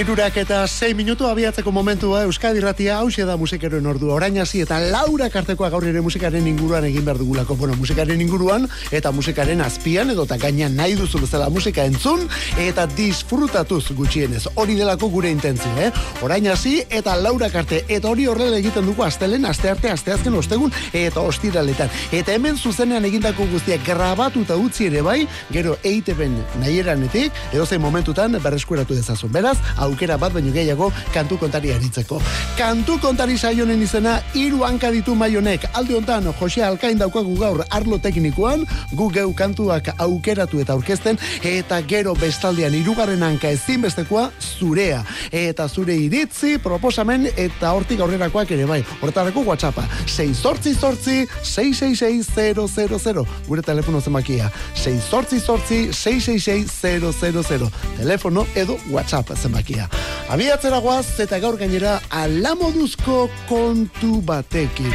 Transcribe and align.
Irurak 0.00 0.38
eta 0.40 0.62
6 0.64 0.94
minutu 0.96 1.26
abiatzeko 1.28 1.68
momentua 1.76 2.22
Euskadi 2.24 2.60
Ratia 2.64 2.94
hause 3.02 3.26
da 3.28 3.34
musikeroen 3.36 3.84
ordu 3.84 4.08
orain 4.08 4.38
hasi 4.40 4.62
eta 4.64 4.78
laura 4.80 5.26
kartekoa 5.28 5.68
gaur 5.68 5.84
ere 5.84 6.00
musikaren 6.00 6.46
inguruan 6.48 6.86
egin 6.88 7.04
behar 7.04 7.18
dugulako. 7.20 7.52
Bueno, 7.60 7.74
musikaren 7.76 8.20
inguruan 8.24 8.64
eta 8.96 9.12
musikaren 9.12 9.60
azpian 9.60 10.08
edo 10.14 10.24
eta 10.24 10.38
gainean 10.40 10.72
nahi 10.78 10.94
duzu 10.96 11.20
bezala 11.20 11.50
musika 11.52 11.84
entzun 11.84 12.22
eta 12.56 12.86
disfrutatuz 12.86 13.90
gutxienez. 13.98 14.46
Hori 14.54 14.78
delako 14.78 15.10
gure 15.12 15.28
intentzio, 15.28 15.68
eh? 15.76 15.90
orain 16.22 16.48
hasi 16.48 16.78
eta 16.88 17.18
laura 17.20 17.50
karte 17.52 17.82
eta 17.86 18.08
hori 18.08 18.24
horrela 18.26 18.56
egiten 18.56 18.88
dugu 18.88 19.04
astelen, 19.04 19.44
aste 19.44 19.68
arte, 19.68 19.92
aste 19.92 20.16
azken 20.16 20.40
ostegun 20.40 20.72
eta 20.94 21.20
ostiraletan. 21.20 21.92
Eta 22.10 22.38
hemen 22.38 22.56
zuzenean 22.56 23.04
egindako 23.04 23.50
guztiak 23.52 23.84
grabatu 23.84 24.46
eta 24.48 24.56
utzi 24.56 24.88
ere 24.88 25.04
bai, 25.04 25.28
gero 25.52 25.76
eiteben 25.84 26.40
nahi 26.64 26.80
eranetik, 26.86 27.44
edo 27.52 27.68
zein 27.68 27.84
momentutan 27.84 28.40
berreskuratu 28.40 28.96
dezazun, 28.96 29.36
beraz 29.36 29.58
aukera 29.90 30.18
bat 30.18 30.32
baino 30.32 30.52
gehiago 30.54 30.90
kantu 31.14 31.38
kontari 31.38 31.72
aritzeko. 31.74 32.20
Kantu 32.58 32.98
kontari 33.02 33.38
saionen 33.38 33.82
izena 33.82 34.18
hiru 34.34 34.64
hanka 34.66 34.90
ditu 34.94 35.14
maionek. 35.14 35.66
Alde 35.74 35.96
hontan 35.98 36.30
Jose 36.40 36.64
Alkain 36.64 36.98
daukagu 36.98 37.36
gaur 37.38 37.64
arlo 37.70 37.98
teknikoan, 37.98 38.64
gu 38.94 39.10
geu 39.14 39.32
kantuak 39.36 39.92
aukeratu 39.98 40.60
eta 40.62 40.74
aurkezten 40.76 41.18
eta 41.46 41.80
gero 41.88 42.14
bestaldean 42.18 42.74
hirugarren 42.78 43.22
hanka 43.22 43.50
ezinbestekoa 43.56 44.30
zurea 44.40 45.02
eta 45.32 45.68
zure 45.68 45.96
iritzi 45.96 46.58
proposamen 46.62 47.28
eta 47.36 47.72
hortik 47.76 48.00
aurrerakoak 48.00 48.50
ere 48.56 48.66
bai. 48.70 48.80
Hortarako 49.00 49.44
WhatsAppa 49.46 49.86
688 50.06 51.26
666000 51.42 53.26
gure 53.48 53.62
telefono 53.62 54.00
zenbakia 54.00 54.50
688 54.74 55.92
666000 55.92 57.70
telefono 57.98 58.46
edo 58.54 58.78
WhatsApp 58.90 59.34
zenbakia 59.36 59.79
irekia. 59.80 59.88
Abiatzera 60.30 60.80
guaz 60.80 61.20
eta 61.20 61.38
gaur 61.40 61.56
gainera 61.58 62.00
alamoduzko 62.10 63.28
kontu 63.48 64.20
batekin. 64.22 64.92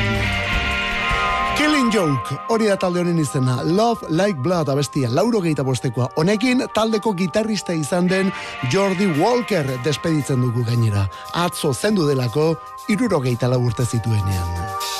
Killing 1.57 1.91
Joke, 1.93 2.35
hori 2.49 2.67
da 2.67 2.75
talde 2.75 2.99
honen 2.99 3.19
izena, 3.19 3.61
Love 3.63 4.07
Like 4.09 4.39
Blood 4.43 4.67
abestia, 4.69 5.09
lauro 5.09 5.39
gehieta 5.41 5.63
bostekoa. 5.63 6.09
Honekin, 6.17 6.65
taldeko 6.75 7.13
gitarrista 7.15 7.73
izan 7.73 8.09
den 8.09 8.31
Jordi 8.71 9.07
Walker 9.19 9.65
despeditzen 9.83 10.41
dugu 10.41 10.65
gainera. 10.65 11.07
Atzo 11.33 11.73
zendu 11.73 12.07
delako, 12.09 12.57
iruro 12.89 13.21
gehieta 13.21 13.47
laburte 13.47 13.85
zituenean. 13.85 14.94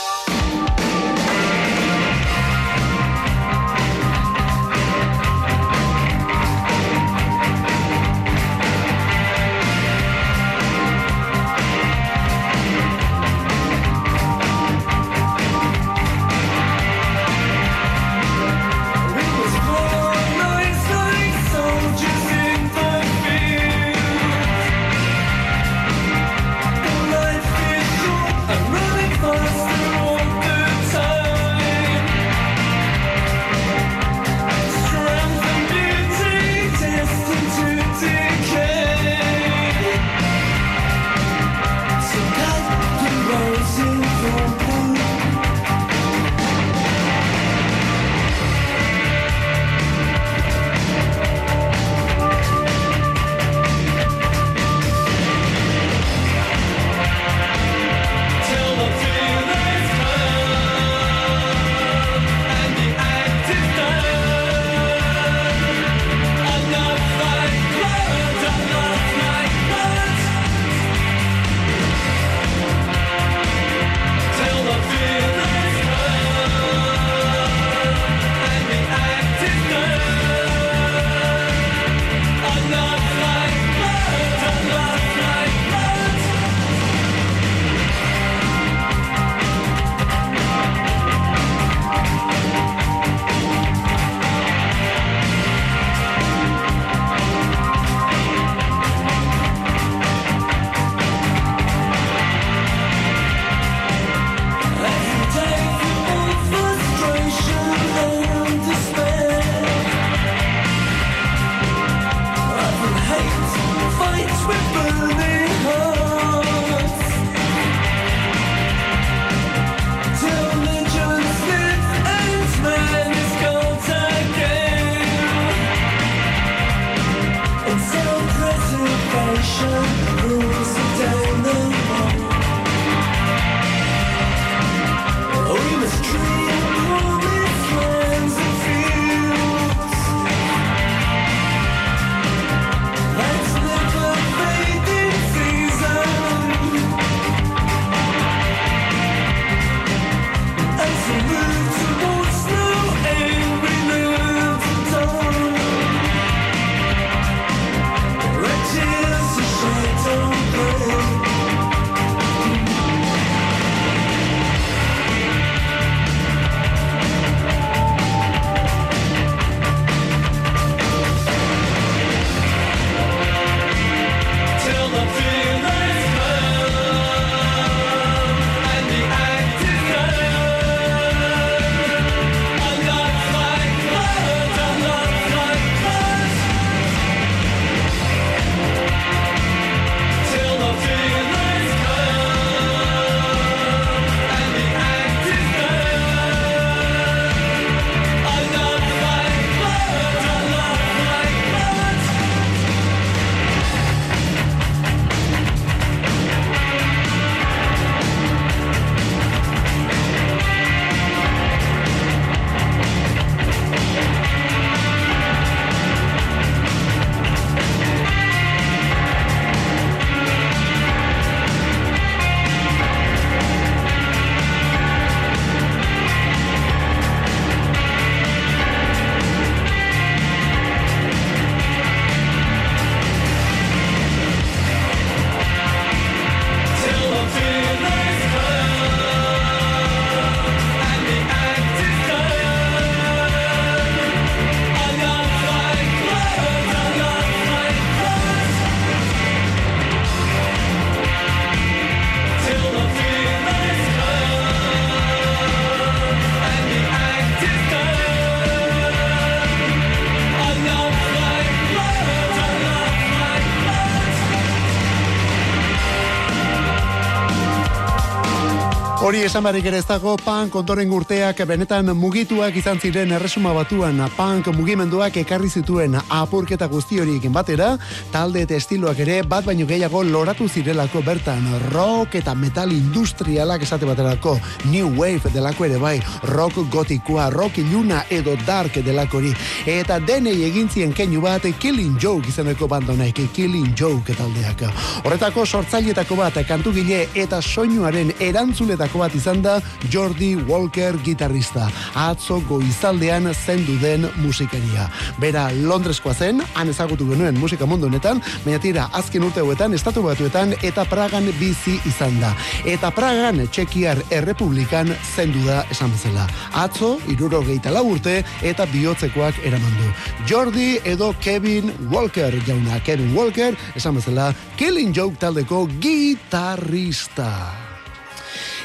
Hori 269.16 269.24
esan 269.24 269.46
barik 269.48 269.64
ere 269.70 269.78
ez 269.80 269.86
dago 269.88 270.18
punk 270.20 270.58
ondoren 270.60 270.90
urteak 270.92 271.38
benetan 271.48 271.88
mugituak 271.96 272.58
izan 272.60 272.82
ziren 272.84 273.14
erresuma 273.16 273.54
batuan. 273.56 274.02
Punk 274.18 274.50
mugimenduak 274.52 275.16
ekarri 275.22 275.48
zituen 275.48 275.94
apurketa 275.96 276.68
guzti 276.68 277.00
horiek 277.00 277.30
batera, 277.32 277.70
talde 278.12 278.42
eta 278.44 278.58
estiloak 278.60 279.00
ere 279.06 279.22
bat 279.24 279.46
baino 279.48 279.64
gehiago 279.70 280.02
loratu 280.04 280.50
zirelako 280.50 281.00
bertan. 281.06 281.48
Rock 281.72 282.18
eta 282.20 282.34
metal 282.36 282.74
industrialak 282.76 283.64
esate 283.64 283.88
baterako 283.88 284.34
new 284.66 284.92
wave 285.00 285.32
delako 285.32 285.70
ere 285.70 285.80
bai 285.80 285.96
rock 286.34 286.60
gotikoa, 286.76 287.30
rock 287.32 287.62
iluna 287.64 288.04
edo 288.10 288.36
dark 288.44 288.82
delakori 288.84 289.32
eta 289.78 290.02
denei 290.04 290.44
egin 290.50 290.68
zien 290.68 290.92
keinu 290.92 291.24
bat 291.24 291.48
Killing 291.60 291.96
Joke 292.04 292.28
izaneko 292.28 292.68
bandonek 292.68 293.24
Killing 293.32 293.72
Joke 293.80 294.12
taldeak. 294.12 294.68
Horretako 295.06 295.46
sortzailetako 295.46 296.20
bat 296.20 296.44
kantugile 296.52 297.06
eta 297.16 297.40
soinuaren 297.40 298.12
erantzuletako 298.20 299.05
bat 299.06 299.16
izan 299.16 299.42
da 299.46 299.60
Jordi 299.94 300.34
Walker 300.50 300.98
gitarrista. 301.06 301.68
Atzo 301.96 302.40
goizaldean 302.50 303.30
zendu 303.34 303.78
den 303.82 304.08
musikaria. 304.24 304.88
Bera 305.22 305.48
Londreskoa 305.54 306.14
zen, 306.14 306.42
han 306.56 306.72
ezagutu 306.74 307.08
genuen 307.10 307.38
musika 307.40 307.68
mundu 307.70 307.90
honetan, 307.90 308.22
baina 308.46 308.62
tira 308.62 308.88
azken 308.98 309.28
urte 309.28 309.44
hauetan, 309.44 309.76
estatu 309.78 310.04
batuetan 310.06 310.56
eta 310.66 310.86
Pragan 310.90 311.30
bizi 311.40 311.78
izan 311.86 312.18
da. 312.22 312.34
Eta 312.66 312.92
Pragan 312.96 313.44
Txekiar 313.52 314.02
Errepublikan 314.10 314.90
zendu 315.16 315.44
da 315.46 315.62
esan 315.74 315.94
bezala. 315.94 316.26
Atzo, 316.66 316.96
iruro 317.12 317.44
gehieta 317.46 317.74
urte 317.82 318.24
eta 318.42 318.66
bihotzekoak 318.74 319.44
eramandu. 319.46 319.92
Jordi 320.26 320.80
edo 320.84 321.14
Kevin 321.22 321.72
Walker 321.92 322.34
jauna. 322.48 322.80
Kevin 322.86 323.14
Walker, 323.16 323.54
esan 323.76 323.96
bezala, 324.00 324.34
Killing 324.58 324.96
Joke 324.96 325.18
taldeko 325.20 325.68
gitarrista. 325.80 327.65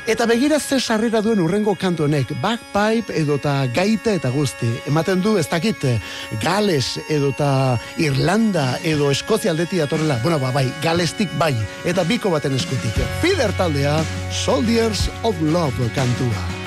Eta 0.07 0.27
begira 0.27 0.59
ze 0.61 0.81
sarrera 0.81 1.21
duen 1.21 1.41
urrengo 1.41 1.75
kantu 1.75 2.05
honek, 2.07 2.33
backpipe 2.41 3.15
edota 3.21 3.67
gaita 3.75 4.15
eta 4.17 4.31
guzti. 4.33 4.69
Ematen 4.89 5.21
du 5.21 5.37
ez 5.39 5.47
dakit 5.49 5.85
Gales 6.43 6.99
edota 7.09 7.79
Irlanda 7.99 8.79
edo 8.83 9.11
Eskozia 9.11 9.51
aldeti 9.51 9.81
atorrela. 9.81 10.19
Bueno, 10.23 10.39
ba, 10.39 10.51
bai, 10.51 10.67
Galestik 10.83 11.31
bai. 11.39 11.55
Eta 11.85 12.05
biko 12.05 12.31
baten 12.31 12.57
eskutik. 12.57 12.97
Fider 13.21 13.53
taldea, 13.59 14.01
Soldiers 14.33 15.11
of 15.23 15.37
Love 15.43 15.93
kantua. 15.95 16.60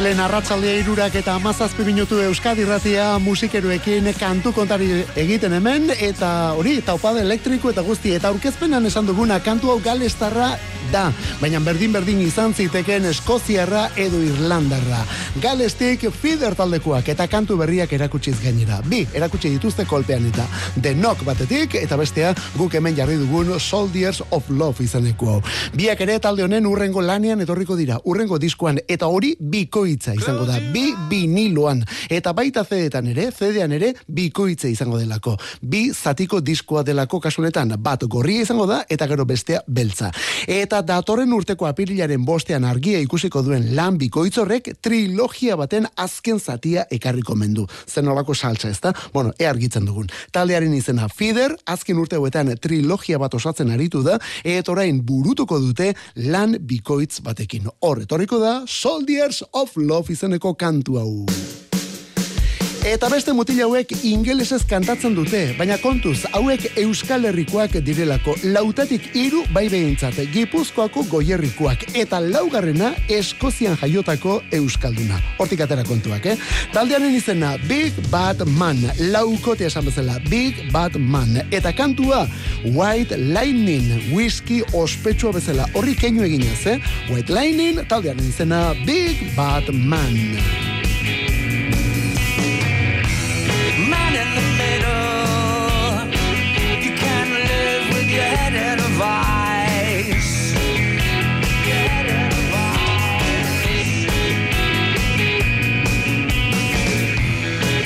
Astelen 0.00 0.20
arratsaldea 0.24 0.78
irurak 0.80 1.16
eta 1.18 1.34
amazazpi 1.36 1.84
minutu 1.84 2.16
Euskadi 2.24 2.64
ratia 2.64 3.18
musikeroekin 3.20 4.06
kantu 4.16 4.54
kontari 4.56 4.86
egiten 5.20 5.52
hemen, 5.52 5.90
eta 5.92 6.30
hori, 6.56 6.78
taupade 6.80 7.20
elektriko 7.20 7.68
eta 7.68 7.84
guzti, 7.84 8.14
eta 8.16 8.30
aurkezpenan 8.32 8.88
esan 8.88 9.04
duguna 9.04 9.36
kantu 9.44 9.74
hau 9.74 9.76
galestarra 9.84 10.54
da, 10.92 11.12
baina 11.40 11.60
berdin-berdin 11.64 12.20
izan 12.24 12.54
ziteken 12.54 13.06
Eskoziarra 13.12 13.86
edo 13.96 14.20
Irlandarra. 14.24 15.04
Galestik 15.42 16.08
fider 16.10 16.56
taldekoak 16.58 17.08
eta 17.14 17.28
kantu 17.30 17.56
berriak 17.60 17.92
erakutsiz 17.96 18.36
gainera. 18.42 18.80
Bi, 18.90 19.04
erakutsi 19.14 19.52
dituzte 19.54 19.86
kolpean 19.86 20.26
eta 20.32 20.48
The 20.80 20.94
Knock 20.98 21.24
batetik, 21.24 21.78
eta 21.78 21.96
bestea 22.00 22.34
guk 22.56 22.74
hemen 22.74 22.98
jarri 22.98 23.20
dugun 23.20 23.54
Soldiers 23.60 24.22
of 24.30 24.50
Love 24.50 24.84
izaneko. 24.84 25.38
Biak 25.78 26.02
ere 26.02 26.18
talde 26.18 26.44
honen 26.44 26.66
urrengo 26.66 27.00
lanean 27.04 27.40
etorriko 27.46 27.78
dira, 27.78 28.00
urrengo 28.04 28.38
diskoan, 28.42 28.82
eta 28.88 29.06
hori 29.06 29.36
bi 29.38 29.60
bikoitza 29.60 30.14
izango 30.16 30.46
da, 30.48 30.58
bi 30.72 30.92
biniloan, 31.10 31.82
eta 32.08 32.32
baita 32.36 32.64
zedetan 32.64 33.10
ere, 33.12 33.28
zedean 33.30 33.72
ere, 33.76 33.92
bikoitza 34.08 34.70
izango 34.70 34.98
delako. 35.00 35.36
Bi 35.60 35.90
zatiko 35.92 36.40
diskoa 36.40 36.82
delako 36.86 37.20
kasunetan, 37.20 37.74
bat 37.78 38.04
gorria 38.08 38.46
izango 38.46 38.66
da, 38.70 38.80
eta 38.88 39.08
gero 39.10 39.26
bestea 39.28 39.60
beltza. 39.66 40.10
Eta 40.46 40.69
datorren 40.78 41.32
urteko 41.34 41.66
apirilaren 41.66 42.22
bostean 42.24 42.64
argia 42.64 43.00
ikusiko 43.02 43.42
duen 43.42 43.66
lan 43.74 43.98
bikoitzorrek 43.98 44.70
trilogia 44.80 45.56
baten 45.58 45.88
azken 45.98 46.38
zatia 46.38 46.86
ekarriko 46.90 47.34
mendu. 47.34 47.66
Zen 47.88 48.08
olako 48.08 48.34
saltza 48.34 48.70
ez 48.70 48.78
da? 48.80 48.92
Bueno, 49.12 49.32
e 49.38 49.48
argitzen 49.50 49.88
dugun. 49.88 50.06
Taldearen 50.32 50.74
izena 50.74 51.08
Fider, 51.08 51.56
azken 51.66 51.98
urte 51.98 52.20
huetan 52.20 52.54
trilogia 52.62 53.18
bat 53.18 53.34
osatzen 53.34 53.74
aritu 53.74 54.04
da, 54.06 54.18
eta 54.44 54.72
orain 54.72 55.02
burutuko 55.02 55.58
dute 55.58 55.92
lan 56.30 56.56
bikoitz 56.60 57.20
batekin. 57.26 57.66
Hor, 57.80 58.04
etorriko 58.06 58.38
da, 58.38 58.60
Soldiers 58.66 59.42
of 59.52 59.76
Love 59.76 60.14
izeneko 60.14 60.54
kantu 60.54 61.02
hau. 61.02 61.69
Eta 62.80 63.10
beste 63.12 63.34
mutil 63.36 63.58
hauek 63.60 63.90
ingelesez 64.08 64.62
kantatzen 64.64 65.12
dute, 65.12 65.40
baina 65.58 65.76
kontuz, 65.82 66.22
hauek 66.32 66.62
Euskal 66.80 67.26
Herrikoak 67.28 67.74
direlako, 67.84 68.38
lautatik 68.54 69.10
hiru 69.12 69.42
bai 69.52 69.66
behintzat, 69.68 70.16
gipuzkoako 70.32 71.02
goierrikoak, 71.10 71.84
eta 72.00 72.22
laugarrena 72.24 72.94
Eskozian 73.12 73.76
jaiotako 73.82 74.38
Euskalduna. 74.56 75.20
Hortik 75.36 75.60
atera 75.66 75.84
kontuak, 75.84 76.30
eh? 76.32 76.38
Taldearen 76.72 77.12
izena, 77.12 77.52
Big 77.68 78.00
Bad 78.08 78.46
Man, 78.48 78.80
laukote 79.12 79.68
esan 79.68 79.84
bezala, 79.90 80.16
Big 80.32 80.64
Bad 80.72 80.96
Man, 80.96 81.36
eta 81.52 81.74
kantua, 81.76 82.24
White 82.64 83.20
Lightning, 83.20 84.08
whisky 84.14 84.62
ospetsua 84.72 85.36
bezala, 85.36 85.68
horri 85.76 85.98
keinu 86.00 86.24
eginez, 86.24 86.64
eh? 86.64 86.80
White 87.12 87.28
Lightning, 87.28 87.84
taldearen 87.92 88.24
izena, 88.24 88.70
Big 88.88 89.20
Bad 89.36 89.68
Man. 89.68 90.89
your 98.12 98.22
head 98.22 98.54
in 98.54 98.78
a 98.80 98.88
vice. 98.98 100.52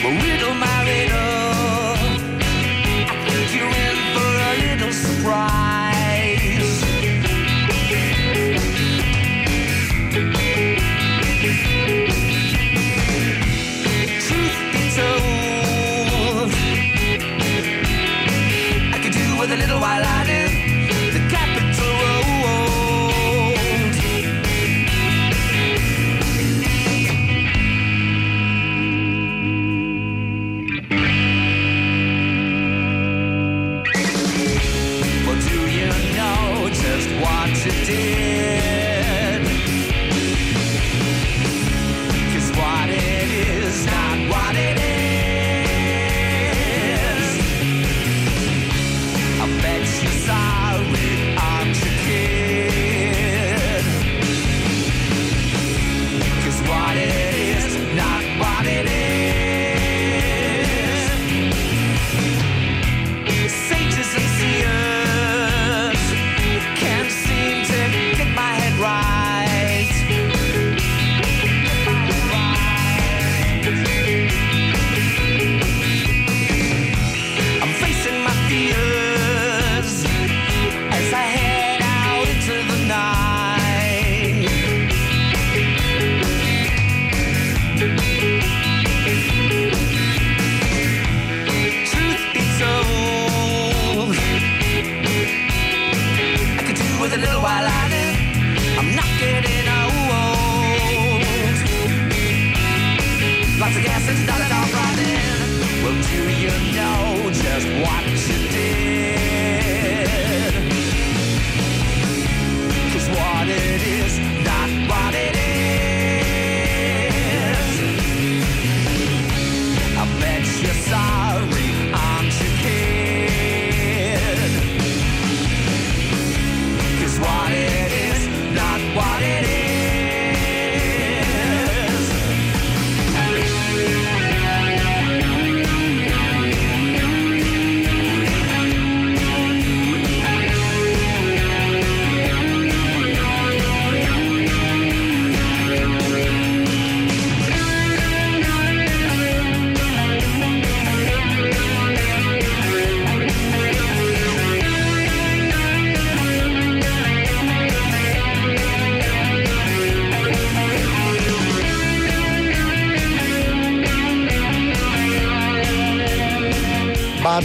We 0.05 0.37
don't 0.39 0.59
marry. 0.59 1.09
I 3.07 3.17
think 3.27 3.55
you're 3.55 3.77
in 3.87 3.97
for 4.15 4.31
a 4.49 4.53
little 4.65 4.93
surprise. 4.93 5.84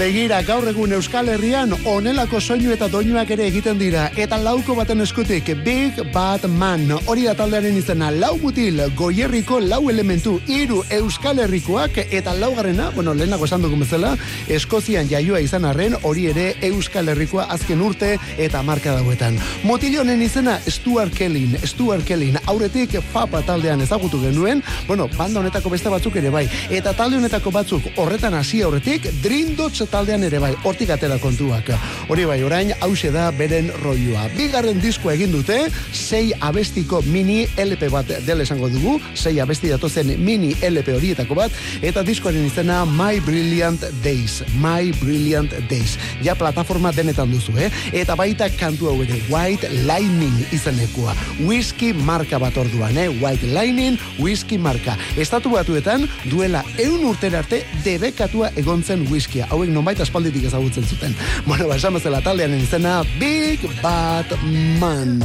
y 0.09 0.18
begira 0.29 0.45
gaur 0.45 0.67
egun 0.69 0.91
Euskal 0.93 1.29
Herrian 1.31 1.71
onelako 1.89 2.37
soinu 2.39 2.69
eta 2.69 2.85
doinuak 2.91 3.31
ere 3.33 3.47
egiten 3.49 3.79
dira. 3.79 4.03
Eta 4.13 4.37
lauko 4.37 4.75
baten 4.77 5.01
eskutik 5.01 5.47
Big 5.65 5.97
Bad 6.13 6.43
Man 6.53 6.83
hori 6.99 7.23
da 7.25 7.33
taldearen 7.33 7.77
izena 7.79 8.11
lau 8.13 8.35
mutil 8.37 8.77
goierriko 8.99 9.57
lau 9.59 9.79
elementu 9.89 10.35
hiru 10.45 10.83
Euskal 10.93 11.39
Herrikoak 11.41 11.97
eta 12.03 12.35
laugarrena 12.37 12.91
bueno 12.93 13.15
lehenago 13.17 13.47
esan 13.49 13.65
dugu 13.65 13.79
bezala 13.79 14.11
Eskozian 14.47 15.09
jaioa 15.09 15.39
izan 15.41 15.65
arren 15.65 15.95
hori 16.03 16.27
ere 16.29 16.45
Euskal 16.69 17.09
Herrikoa 17.09 17.47
azken 17.49 17.81
urte 17.81 18.11
eta 18.37 18.61
marka 18.61 18.93
dauetan. 18.99 19.39
Motilonen 19.63 20.21
izena 20.21 20.59
Stuart 20.67 21.17
Kellin 21.17 21.57
Stuart 21.63 22.05
Kellin 22.05 22.37
aurretik 22.45 22.99
papa 23.13 23.41
taldean 23.41 23.81
ezagutu 23.81 24.21
genuen 24.21 24.61
bueno 24.85 25.09
banda 25.17 25.39
honetako 25.39 25.73
beste 25.73 25.89
batzuk 25.89 26.21
ere 26.21 26.29
bai. 26.29 26.45
Eta 26.69 26.93
talde 26.93 27.17
honetako 27.17 27.55
batzuk 27.57 27.89
horretan 27.97 28.37
hasi 28.37 28.61
aurretik 28.61 29.09
Dream 29.23 29.55
Dotz 29.57 29.89
taldean 29.89 30.18
ere 30.23 30.39
bai, 30.39 30.53
hortik 30.63 30.89
atera 30.93 31.19
kontuak. 31.21 31.69
Hori 32.09 32.25
bai, 32.25 32.39
orain, 32.43 32.71
hause 32.81 33.11
da 33.13 33.29
beren 33.35 33.69
roiua. 33.83 34.27
Bigarren 34.37 34.79
disko 34.81 35.11
egin 35.11 35.31
dute, 35.33 35.57
sei 35.93 36.31
abestiko 36.45 37.01
mini 37.05 37.43
LP 37.59 37.89
bat 37.93 38.09
dela 38.25 38.45
esango 38.45 38.69
dugu, 38.71 38.97
sei 39.13 39.39
abesti 39.39 39.69
datozen 39.71 40.13
mini 40.23 40.51
LP 40.65 40.93
horietako 40.95 41.37
bat, 41.37 41.55
eta 41.85 42.03
diskoaren 42.05 42.45
izena 42.47 42.81
My 42.85 43.19
Brilliant 43.25 43.83
Days. 44.03 44.41
My 44.61 44.91
Brilliant 45.01 45.53
Days. 45.69 45.97
Ja 46.25 46.35
plataforma 46.39 46.91
denetan 46.95 47.31
duzu, 47.31 47.55
eh? 47.57 47.69
Eta 47.93 48.15
baita 48.19 48.49
kantu 48.59 48.89
hau 48.91 48.97
ere, 49.03 49.21
White 49.29 49.69
Lightning 49.85 50.45
izenekua. 50.55 51.15
Whisky 51.45 51.93
marka 51.93 52.39
bat 52.41 52.57
orduan, 52.57 52.97
eh? 52.97 53.09
White 53.21 53.53
Lightning, 53.53 53.99
whisky 54.19 54.57
marka. 54.57 54.97
Estatu 55.17 55.53
batuetan, 55.53 56.07
duela 56.29 56.63
eun 56.77 57.05
urtera 57.09 57.43
arte, 57.43 57.63
debekatua 57.85 58.51
egontzen 58.59 59.05
whiskia 59.11 59.47
hauek 59.51 59.69
nonbait 59.73 59.99
aspalditik 60.09 60.49
ezagutzen 60.49 60.85
zuten. 60.85 61.15
Bueno, 61.45 61.67
ba, 61.69 61.77
esan 61.77 61.93
bezala 61.93 62.21
taldean 62.25 62.55
izena 62.57 62.99
Big 63.21 63.61
Bad 63.83 64.33
Man. 64.81 65.19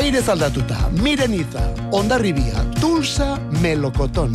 Aire 0.00 0.22
zaldatuta, 0.22 0.88
mireniza, 1.02 1.62
ondarribia, 1.94 2.64
tulsa, 2.80 3.36
melokoton. 3.62 4.34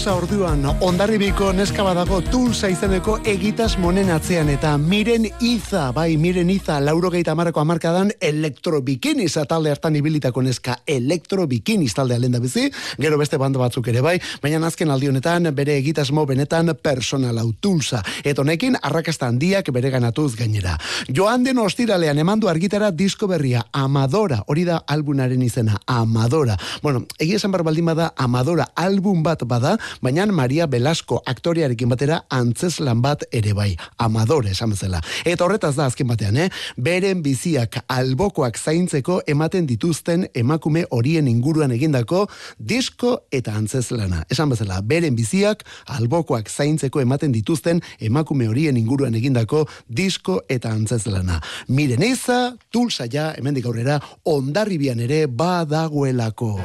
Tulsa, 0.00 0.14
orduan, 0.16 0.62
ondarribiko 0.80 1.50
neska 1.52 1.84
badago 1.84 2.22
Tulsa 2.24 2.70
izeneko 2.72 3.18
egitas 3.28 3.74
monen 3.76 4.08
atzean 4.14 4.48
eta 4.48 4.70
miren 4.80 5.26
iza, 5.44 5.90
bai, 5.92 6.14
miren 6.16 6.48
iza, 6.48 6.78
lauro 6.80 7.10
geita 7.12 7.34
marako 7.36 7.60
amarkadan 7.60 8.08
elektrobikini 8.16 9.26
talde 9.28 9.68
hartan 9.70 9.98
ibilitako 10.00 10.40
neska 10.40 10.78
elektrobikini 10.86 11.86
talde 11.92 12.14
alenda 12.14 12.40
bizi, 12.40 12.70
gero 12.96 13.18
beste 13.18 13.36
bando 13.36 13.58
batzuk 13.60 13.88
ere 13.92 14.00
bai, 14.00 14.14
baina 14.40 14.66
azken 14.66 14.90
aldi 14.90 15.08
honetan 15.08 15.50
bere 15.54 15.76
egitasmo 15.76 16.24
benetan 16.24 16.72
personal 16.82 17.36
hau 17.36 17.52
Tulsa, 17.60 18.00
eta 18.24 18.40
honekin 18.40 18.78
arrakasta 18.80 19.28
handiak 19.28 19.68
bere 19.70 19.90
ganatuz 19.90 20.34
gainera. 20.34 20.78
Joan 21.12 21.44
den 21.44 21.58
ostiralean 21.58 22.16
emandu 22.16 22.48
argitara 22.48 22.90
disko 22.90 23.28
berria, 23.28 23.66
Amadora, 23.72 24.44
hori 24.46 24.64
da 24.64 24.80
albunaren 24.86 25.42
izena, 25.42 25.76
Amadora. 25.86 26.56
Bueno, 26.80 27.04
egia 27.18 27.36
esan 27.36 27.52
barbaldin 27.52 27.92
bada 27.92 28.14
Amadora 28.16 28.70
album 28.74 29.22
bat 29.22 29.44
bada, 29.44 29.76
baina 30.02 30.26
Maria 30.26 30.66
Velasco 30.66 31.20
aktoriarekin 31.26 31.88
batera 31.88 32.22
antzeslan 32.30 33.00
bat 33.02 33.24
ere 33.32 33.52
bai, 33.52 33.76
amadore 33.98 34.50
esan 34.50 34.70
bezala. 34.74 35.00
Eta 35.24 35.44
horretaz 35.44 35.74
da 35.76 35.86
azken 35.86 36.08
batean, 36.08 36.36
eh? 36.36 36.48
Beren 36.76 37.22
biziak 37.22 37.80
albokoak 37.88 38.58
zaintzeko 38.58 39.20
ematen 39.26 39.66
dituzten 39.66 40.26
emakume 40.34 40.84
horien 40.90 41.28
inguruan 41.28 41.72
egindako 41.72 42.26
disko 42.58 43.16
eta 43.30 43.54
antzeslana. 43.58 44.24
Esan 44.30 44.52
bezala, 44.52 44.80
beren 44.82 45.16
biziak 45.18 45.64
albokoak 45.86 46.50
zaintzeko 46.50 47.00
ematen 47.00 47.32
dituzten 47.32 47.82
emakume 48.00 48.48
horien 48.48 48.76
inguruan 48.76 49.14
egindako 49.14 49.66
disko 49.88 50.40
eta 50.48 50.72
antzeslana. 50.74 51.40
Miren 51.68 52.02
eza, 52.06 52.56
tulsa 52.70 53.08
ja, 53.10 53.30
hemendik 53.36 53.66
aurrera, 53.66 54.00
ondarribian 54.24 55.00
ere 55.00 55.26
badagoelako. 55.26 56.56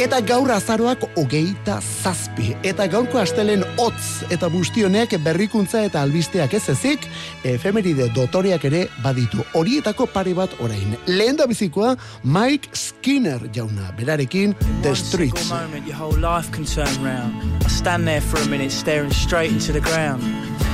Eta 0.00 0.22
gaur 0.24 0.48
azaroak 0.48 1.02
hogeita 1.20 1.74
zazpi. 1.84 2.54
Eta 2.64 2.86
gaurko 2.88 3.18
astelen 3.20 3.60
hotz 3.76 4.24
eta 4.32 4.48
bustionek 4.48 5.12
berrikuntza 5.20 5.82
eta 5.84 6.00
albisteak 6.00 6.54
ez 6.56 6.62
ezik, 6.72 7.04
efemeride 7.44 8.08
dotoreak 8.16 8.64
ere 8.70 8.86
baditu. 9.04 9.44
Horietako 9.52 10.06
pare 10.14 10.32
bat 10.34 10.48
orain. 10.64 10.96
Lehen 11.06 11.36
da 11.36 11.46
bizikoa, 11.46 11.96
Mike 12.24 12.68
Skinner 12.72 13.50
jauna. 13.52 13.92
Berarekin, 13.98 14.54
The 14.82 14.96
Streets. 14.96 15.52
I 15.52 15.66
stand 17.68 18.06
there 18.06 18.20
for 18.22 18.40
a 18.40 18.46
minute 18.46 18.72
staring 18.72 19.12
straight 19.12 19.52
into 19.52 19.72
the 19.72 19.80
ground. 19.80 20.22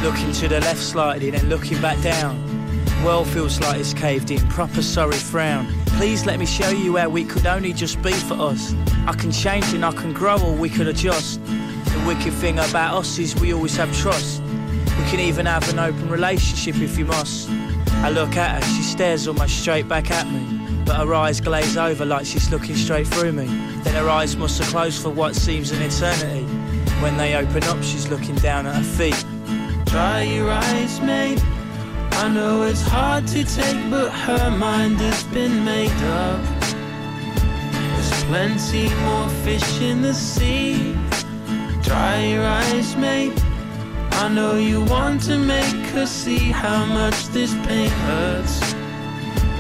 Looking 0.04 0.33
to 0.35 0.48
the 0.48 0.61
left 0.61 0.81
slightly, 0.81 1.31
then 1.31 1.48
looking 1.48 1.81
back 1.83 2.00
down. 2.02 2.57
World 3.04 3.28
feels 3.28 3.61
like 3.61 3.78
it's 3.78 3.94
caved 3.94 4.30
in, 4.30 4.40
proper 4.48 4.82
sorry 4.82 5.16
frown. 5.16 5.66
Please 5.87 6.26
let 6.26 6.38
me 6.38 6.46
show 6.46 6.68
you 6.70 6.92
where 6.92 7.08
we 7.08 7.24
could 7.24 7.46
only 7.46 7.72
just 7.72 8.02
be 8.02 8.12
for 8.12 8.34
us. 8.34 8.74
I 9.06 9.12
can 9.12 9.30
change 9.30 9.72
and 9.72 9.84
I 9.84 9.92
can 9.92 10.12
grow 10.12 10.37
or 10.38 10.54
we 10.54 10.68
could 10.68 10.88
adjust. 10.88 11.42
The 11.44 12.04
wicked 12.06 12.32
thing 12.34 12.58
about 12.58 12.98
us 12.98 13.18
is 13.18 13.34
we 13.37 13.54
always 13.54 13.76
have 13.76 13.96
trust. 13.96 14.42
We 14.42 15.04
can 15.11 15.20
even 15.20 15.46
have 15.46 15.68
an 15.70 15.78
open 15.78 16.08
relationship 16.08 16.82
if 16.82 16.98
you 16.98 17.04
must. 17.04 17.48
I 17.48 18.11
look 18.11 18.37
at 18.37 18.62
her, 18.62 18.70
she 18.74 18.82
stares 18.82 19.28
almost 19.28 19.61
straight 19.61 19.88
back 19.88 20.11
at 20.11 20.26
me. 20.26 20.58
But 20.84 20.96
her 20.96 21.14
eyes 21.14 21.40
glaze 21.40 21.76
over 21.76 22.04
like 22.04 22.26
she's 22.26 22.50
looking 22.50 22.76
straight 22.76 23.06
through 23.06 23.32
me. 23.32 23.46
Then 23.82 23.94
her 23.94 24.08
eyes 24.08 24.37
must 24.37 24.58
have 24.58 24.68
closed 24.68 25.02
for 25.02 25.11
what 25.11 25.37
seems 25.37 25.70
an 25.70 25.80
eternity. 25.82 26.44
When 27.00 27.16
they 27.16 27.37
open 27.37 27.62
up, 27.64 27.82
she's 27.82 28.08
looking 28.08 28.34
down 28.37 28.66
at 28.66 28.74
her 28.74 28.82
feet. 28.82 29.24
Dry 29.87 30.22
your 30.22 30.50
eyes, 30.50 31.00
mate. 31.00 31.42
I 32.12 32.28
know 32.28 32.62
it's 32.62 32.82
hard 32.82 33.26
to 33.28 33.44
take, 33.44 33.90
but 33.90 34.10
her 34.10 34.50
mind 34.50 34.98
has 34.98 35.22
been 35.24 35.64
made 35.64 36.00
up. 36.02 36.40
There's 37.72 38.24
plenty 38.24 38.88
more 39.06 39.28
fish 39.44 39.80
in 39.80 40.02
the 40.02 40.14
sea. 40.14 40.94
Dry 41.82 42.24
your 42.24 42.44
eyes, 42.44 42.96
mate. 42.96 43.32
I 44.12 44.28
know 44.28 44.56
you 44.56 44.84
want 44.84 45.22
to 45.22 45.38
make 45.38 45.86
her 45.94 46.06
see 46.06 46.50
how 46.50 46.84
much 46.86 47.28
this 47.28 47.52
pain 47.66 47.90
hurts. 47.90 48.74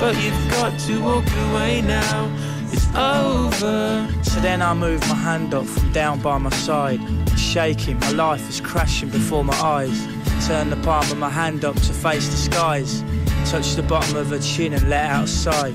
But 0.00 0.14
you've 0.22 0.50
got 0.50 0.78
to 0.80 1.02
walk 1.02 1.30
away 1.48 1.82
now. 1.82 2.30
It's 2.72 2.88
over. 2.94 4.08
So 4.22 4.40
then 4.40 4.62
I 4.62 4.74
move 4.74 5.00
my 5.08 5.14
hand 5.14 5.54
up 5.54 5.66
from 5.66 5.92
down 5.92 6.20
by 6.20 6.38
my 6.38 6.50
side 6.50 7.00
shaking, 7.38 7.98
my 8.00 8.10
life 8.10 8.46
is 8.50 8.60
crashing 8.60 9.08
before 9.08 9.42
my 9.42 9.54
eyes. 9.54 10.06
Turn 10.46 10.70
the 10.70 10.76
palm 10.82 11.10
of 11.10 11.18
my 11.18 11.28
hand 11.28 11.64
up 11.64 11.76
to 11.76 11.92
face 11.92 12.28
the 12.28 12.36
skies. 12.36 13.02
Touch 13.50 13.74
the 13.74 13.82
bottom 13.82 14.16
of 14.16 14.28
her 14.28 14.38
chin 14.38 14.72
and 14.72 14.88
let 14.88 15.04
out 15.10 15.24
a 15.24 15.28
sigh. 15.28 15.72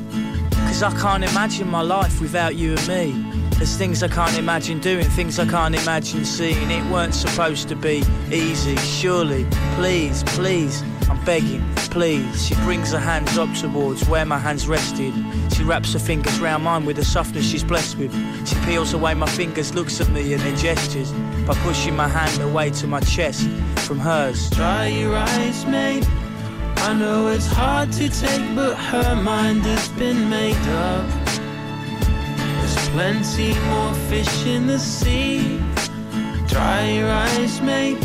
Cause 0.51 0.81
I 0.81 0.91
can't 0.99 1.23
imagine 1.23 1.69
my 1.69 1.81
life 1.81 2.19
without 2.21 2.55
you 2.55 2.75
and 2.75 2.87
me. 2.87 3.33
There's 3.57 3.77
things 3.77 4.01
I 4.01 4.07
can't 4.07 4.37
imagine 4.37 4.79
doing, 4.79 5.05
things 5.05 5.37
I 5.37 5.45
can't 5.45 5.75
imagine 5.75 6.25
seeing. 6.25 6.71
It 6.71 6.83
weren't 6.91 7.13
supposed 7.13 7.69
to 7.69 7.75
be 7.75 8.03
easy, 8.31 8.75
surely. 8.77 9.45
Please, 9.75 10.23
please, 10.23 10.81
I'm 11.09 11.23
begging, 11.23 11.63
please. 11.93 12.47
She 12.47 12.55
brings 12.55 12.91
her 12.91 12.99
hands 12.99 13.37
up 13.37 13.53
towards 13.53 14.09
where 14.09 14.25
my 14.25 14.39
hands 14.39 14.67
rested. 14.67 15.13
She 15.53 15.63
wraps 15.63 15.93
her 15.93 15.99
fingers 15.99 16.39
round 16.39 16.63
mine 16.63 16.85
with 16.85 16.95
the 16.95 17.05
softness 17.05 17.47
she's 17.47 17.63
blessed 17.63 17.97
with. 17.99 18.11
She 18.47 18.55
peels 18.65 18.93
away 18.93 19.13
my 19.13 19.27
fingers, 19.27 19.75
looks 19.75 20.01
at 20.01 20.09
me, 20.09 20.33
and 20.33 20.41
then 20.41 20.57
gestures 20.57 21.11
by 21.45 21.53
pushing 21.59 21.95
my 21.95 22.07
hand 22.07 22.41
away 22.41 22.71
to 22.71 22.87
my 22.87 22.99
chest 23.01 23.47
from 23.85 23.99
hers. 23.99 24.49
Dry 24.49 24.87
your 24.87 25.15
eyes, 25.15 25.65
mate. 25.67 26.05
I 26.77 26.93
know 26.95 27.27
it's 27.27 27.45
hard 27.47 27.91
to 27.93 28.09
take, 28.09 28.55
but 28.55 28.75
her 28.75 29.15
mind 29.15 29.61
has 29.61 29.87
been 29.89 30.29
made 30.29 30.67
up. 30.89 31.07
There's 32.57 32.89
plenty 32.89 33.53
more 33.69 33.93
fish 34.09 34.45
in 34.47 34.65
the 34.65 34.79
sea. 34.79 35.59
Dry 36.47 36.89
your 36.89 37.09
eyes, 37.09 37.61
mate. 37.61 38.03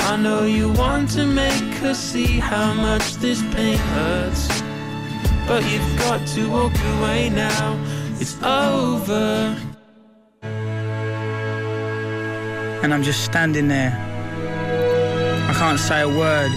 I 0.00 0.16
know 0.16 0.44
you 0.44 0.72
want 0.72 1.10
to 1.10 1.26
make 1.26 1.74
her 1.80 1.94
see 1.94 2.38
how 2.38 2.72
much 2.74 3.14
this 3.14 3.42
pain 3.54 3.76
hurts. 3.76 4.48
But 5.46 5.64
you've 5.70 5.98
got 5.98 6.26
to 6.28 6.50
walk 6.50 6.72
away 6.96 7.30
now, 7.30 7.78
it's 8.20 8.36
over. 8.42 9.56
And 12.82 12.94
I'm 12.94 13.02
just 13.02 13.24
standing 13.24 13.68
there. 13.68 13.92
I 15.50 15.52
can't 15.54 15.78
say 15.78 16.02
a 16.02 16.08
word. 16.08 16.50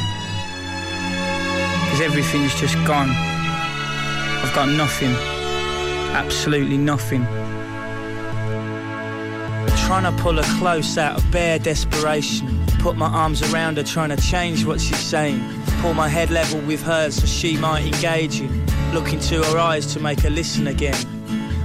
Because 1.83 2.01
everything's 2.01 2.55
just 2.59 2.75
gone. 2.85 3.09
I've 3.09 4.53
got 4.55 4.69
nothing. 4.69 5.13
Absolutely 6.13 6.77
nothing 6.77 7.25
trying 9.89 10.03
to 10.03 10.21
pull 10.21 10.33
her 10.33 10.59
close 10.59 10.99
out 10.99 11.17
of 11.17 11.31
bare 11.31 11.57
desperation. 11.57 12.58
Put 12.79 12.95
my 12.95 13.07
arms 13.07 13.41
around 13.53 13.75
her, 13.77 13.83
trying 13.83 14.09
to 14.09 14.15
change 14.15 14.65
what 14.65 14.79
she's 14.79 14.99
saying. 14.99 15.43
Pull 15.81 15.93
my 15.93 16.07
head 16.07 16.29
level 16.29 16.61
with 16.61 16.81
hers 16.81 17.15
so 17.15 17.25
she 17.25 17.57
might 17.57 17.85
engage 17.85 18.39
in. 18.39 18.65
Look 18.93 19.11
into 19.11 19.43
her 19.43 19.57
eyes 19.57 19.85
to 19.93 19.99
make 19.99 20.21
her 20.21 20.29
listen 20.29 20.67
again. 20.67 20.95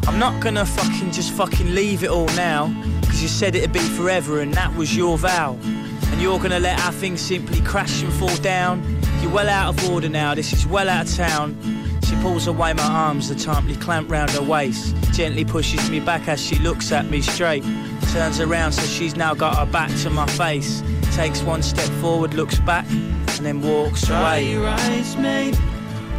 I'm 0.08 0.18
not 0.18 0.42
gonna 0.42 0.66
fucking 0.66 1.12
just 1.12 1.32
fucking 1.32 1.72
leave 1.72 2.02
it 2.02 2.10
all 2.10 2.26
now. 2.34 2.66
Cause 3.02 3.22
you 3.22 3.28
said 3.28 3.54
it'd 3.54 3.72
be 3.72 3.78
forever 3.78 4.40
and 4.40 4.52
that 4.54 4.74
was 4.74 4.96
your 4.96 5.16
vow. 5.16 5.56
And 5.62 6.20
you're 6.20 6.38
gonna 6.40 6.60
let 6.60 6.80
our 6.80 6.92
thing 6.92 7.16
simply 7.16 7.60
crash 7.60 8.02
and 8.02 8.12
fall 8.12 8.36
down. 8.38 8.82
You're 9.22 9.32
well 9.32 9.48
out 9.48 9.68
of 9.74 9.90
order 9.90 10.08
now, 10.08 10.34
this 10.34 10.52
is 10.52 10.66
well 10.66 10.88
out 10.88 11.08
of 11.08 11.14
town. 11.14 11.56
She 12.04 12.16
pulls 12.16 12.48
away 12.48 12.72
my 12.74 12.82
arms 12.82 13.28
that 13.28 13.38
tightly 13.38 13.76
clamp 13.76 14.10
round 14.10 14.30
her 14.32 14.42
waist. 14.42 14.94
Gently 15.12 15.44
pushes 15.44 15.88
me 15.90 16.00
back 16.00 16.28
as 16.28 16.44
she 16.44 16.58
looks 16.58 16.92
at 16.92 17.08
me 17.08 17.22
straight. 17.22 17.64
Turns 18.12 18.40
around 18.40 18.72
so 18.72 18.82
she's 18.86 19.16
now 19.16 19.34
got 19.34 19.56
her 19.58 19.66
back 19.66 19.90
to 20.02 20.10
my 20.10 20.26
face 20.26 20.82
takes 21.14 21.42
one 21.42 21.62
step 21.62 21.88
forward, 22.00 22.34
looks 22.34 22.58
back, 22.58 22.90
and 22.90 23.46
then 23.46 23.62
walks 23.62 24.02
Dry 24.02 24.38
away. 24.38 24.50
your 24.50 24.66
eyes, 24.66 25.16
mate. 25.16 25.56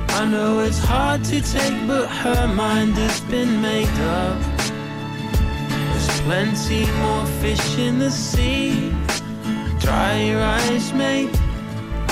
I 0.10 0.26
know 0.26 0.60
it's 0.62 0.80
hard 0.80 1.21
to 1.26 1.41
take, 1.41 1.76
but 1.86 2.08
her 2.08 2.48
mind 2.48 2.93
has 2.93 3.19
been 3.30 3.62
made 3.62 3.89
up. 4.19 4.41
There's 5.67 6.21
plenty 6.21 6.86
more 7.02 7.26
fish 7.41 7.78
in 7.78 8.00
the 8.00 8.10
sea. 8.10 8.93
Dry 9.80 10.21
your 10.21 10.41
eyes, 10.41 10.93
mate. 10.93 11.38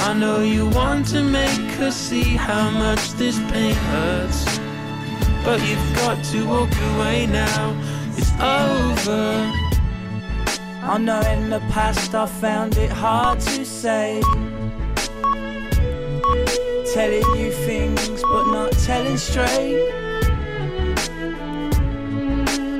I 0.08 0.14
know 0.14 0.42
you 0.42 0.68
want 0.68 1.08
to 1.08 1.24
make 1.24 1.72
her 1.80 1.92
see 1.92 2.36
how 2.36 2.70
much 2.70 3.14
this 3.14 3.40
pain 3.50 3.76
hurts. 3.76 4.60
But 5.46 5.62
you've 5.66 5.96
got 5.96 6.22
to 6.26 6.46
walk 6.46 6.76
away 6.96 7.28
now. 7.28 7.74
It's 8.18 8.34
over. 8.42 9.63
I 10.86 10.98
know 10.98 11.22
in 11.22 11.50
the 11.50 11.62
past 11.72 12.14
I 12.14 12.26
found 12.26 12.78
it 12.78 12.92
hard 12.92 13.40
to 13.40 13.66
say. 13.66 14.22
Telling 16.94 17.40
you 17.40 17.52
things 17.52 18.22
but 18.22 18.46
not 18.52 18.74
telling 18.84 19.18
straight. 19.18 19.90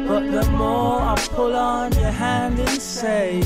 But 0.06 0.32
the 0.32 0.48
more 0.52 1.00
I 1.02 1.16
pull 1.32 1.56
on 1.56 1.94
your 1.94 2.12
hand 2.12 2.60
and 2.60 2.82
say. 2.82 3.42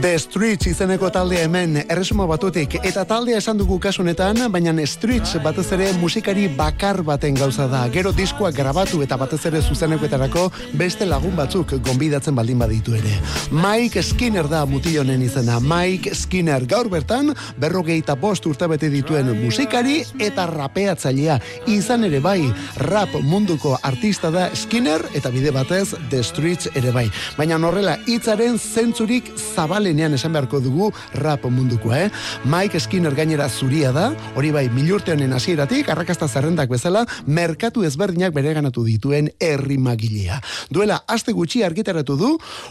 The 0.00 0.18
Streets 0.18 0.66
izeneko 0.70 1.10
taldea 1.12 1.42
hemen 1.44 1.74
erresuma 1.82 2.24
batutik 2.24 2.78
eta 2.80 3.02
taldea 3.04 3.36
esan 3.42 3.58
dugu 3.60 3.76
kasunetan, 3.82 4.38
baina 4.52 4.72
Streets 4.86 5.36
batez 5.44 5.66
ere 5.76 5.90
musikari 6.00 6.46
bakar 6.48 7.02
baten 7.04 7.34
gauza 7.36 7.66
da. 7.68 7.82
Gero 7.92 8.12
diskoa 8.12 8.50
grabatu 8.56 9.02
eta 9.04 9.18
batez 9.20 9.44
ere 9.50 9.60
zuzenekoetarako 9.60 10.46
beste 10.80 11.04
lagun 11.04 11.36
batzuk 11.36 11.74
gonbidatzen 11.84 12.34
baldin 12.34 12.58
baditu 12.58 12.94
ere. 12.96 13.18
Mike 13.50 14.02
Skinner 14.02 14.48
da 14.48 14.64
mutillonen 14.64 15.22
izena. 15.22 15.58
Mike 15.60 16.14
Skinner 16.14 16.64
gaur 16.64 16.88
bertan 16.88 17.34
berrogeita 17.58 18.14
bost 18.16 18.46
urte 18.46 18.70
dituen 18.88 19.28
musikari 19.44 20.04
eta 20.18 20.46
rapeatzailea. 20.46 21.38
Izan 21.66 22.04
ere 22.04 22.20
bai, 22.20 22.40
rap 22.76 23.12
munduko 23.20 23.76
artista 23.82 24.30
da 24.30 24.48
Skinner 24.54 25.04
eta 25.12 25.28
bide 25.28 25.50
batez 25.50 25.92
The 26.08 26.22
Streets 26.22 26.70
ere 26.74 26.92
bai. 26.92 27.10
Baina 27.36 27.58
norrela 27.58 27.98
hitzaren 28.06 28.58
zentzurik 28.58 29.28
zabale 29.54 29.81
zuzenean 29.82 30.14
esan 30.14 30.32
beharko 30.32 30.60
dugu 30.60 30.90
rap 31.20 31.44
munduko, 31.44 31.92
eh? 31.92 32.10
Mike 32.44 32.80
Skinner 32.80 33.14
gainera 33.14 33.48
zuria 33.48 33.92
da, 33.92 34.12
hori 34.34 34.50
bai, 34.50 34.68
milurte 34.72 35.12
honen 35.12 35.32
hasieratik 35.32 35.88
arrakasta 35.92 36.28
zerrendak 36.28 36.70
bezala, 36.70 37.04
merkatu 37.26 37.84
ezberdinak 37.84 38.32
bereganatu 38.32 38.84
dituen 38.84 39.28
herri 39.40 39.76
magilea. 39.78 40.40
Duela, 40.70 41.02
aste 41.06 41.32
gutxi 41.32 41.62
argitaratu 41.62 42.16
du, 42.16 42.30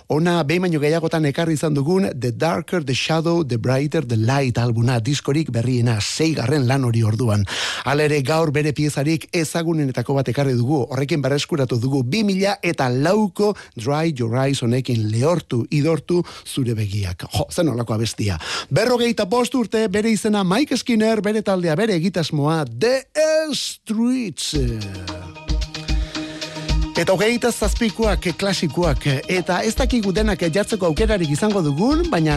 ona 0.10 0.41
behin 0.43 0.65
baino 0.65 0.80
gehiagotan 0.82 1.26
ekarri 1.30 1.54
izan 1.54 1.76
dugun 1.78 2.10
The 2.19 2.32
Darker, 2.32 2.84
The 2.84 2.95
Shadow, 2.95 3.43
The 3.43 3.58
Brighter, 3.58 4.08
The 4.08 4.17
Light 4.17 4.58
albuna, 4.58 5.00
diskorik 5.00 5.52
berriena, 5.52 6.00
zeigarren 6.02 6.67
lan 6.67 6.86
hori 6.86 7.04
orduan. 7.04 7.45
Alere 7.86 8.21
gaur 8.26 8.52
bere 8.52 8.74
piezarik 8.74 9.28
ezagunenetako 9.34 10.17
bat 10.17 10.34
ekarri 10.34 10.56
dugu, 10.58 10.88
horrekin 10.89 11.21
berreskuratu 11.21 11.78
dugu, 11.78 12.04
2000 12.04 12.58
eta 12.63 12.89
lauko 12.89 13.54
Dry 13.76 14.15
Your 14.17 14.38
Eyes 14.41 14.63
honekin 14.63 15.10
lehortu, 15.12 15.65
idortu 15.69 16.24
zure 16.45 16.74
begia 16.78 17.01
berriak. 17.02 17.26
Jo, 17.34 17.48
zen 17.50 17.70
olako 17.70 17.94
abestia. 17.94 18.38
Berrogeita 18.70 19.26
bost 19.26 19.56
urte, 19.56 19.88
bere 19.90 20.12
izena 20.12 20.44
Mike 20.44 20.78
Skinner, 20.78 21.22
bere 21.22 21.42
taldea, 21.42 21.76
bere 21.76 21.96
egitasmoa, 21.96 22.66
The 22.66 23.06
Streets. 23.54 24.56
Eta 27.02 27.14
hogeita 27.16 27.50
zazpikoak, 27.52 28.28
klasikoak, 28.38 29.08
eta 29.32 29.62
ez 29.66 29.74
dakigu 29.74 30.12
denak 30.14 30.44
jartzeko 30.54 30.86
aukerarik 30.92 31.32
izango 31.34 31.62
dugun, 31.66 32.04
baina 32.12 32.36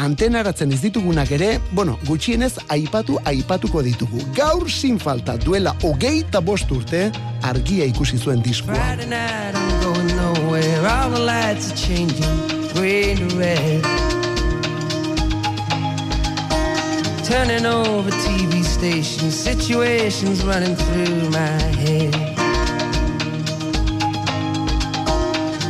antenaratzen 0.00 0.72
ez 0.72 0.80
ditugunak 0.80 1.32
ere, 1.34 1.58
bueno, 1.74 1.98
gutxienez 2.06 2.54
aipatu 2.72 3.18
aipatuko 3.28 3.82
ditugu. 3.82 4.22
Gaur 4.38 4.70
sin 4.70 4.98
falta 5.02 5.36
duela 5.36 5.74
hogeita 5.82 6.40
bost 6.40 6.70
urte 6.72 7.10
argia 7.42 7.84
ikusi 7.90 8.16
zuen 8.16 8.40
diskoa. 8.40 8.78
Turning 17.24 17.66
over 17.66 18.10
TV 18.10 18.62
stations, 18.62 19.34
situations 19.38 20.44
running 20.44 20.76
through 20.76 21.28
my 21.30 21.60
head. 21.82 22.14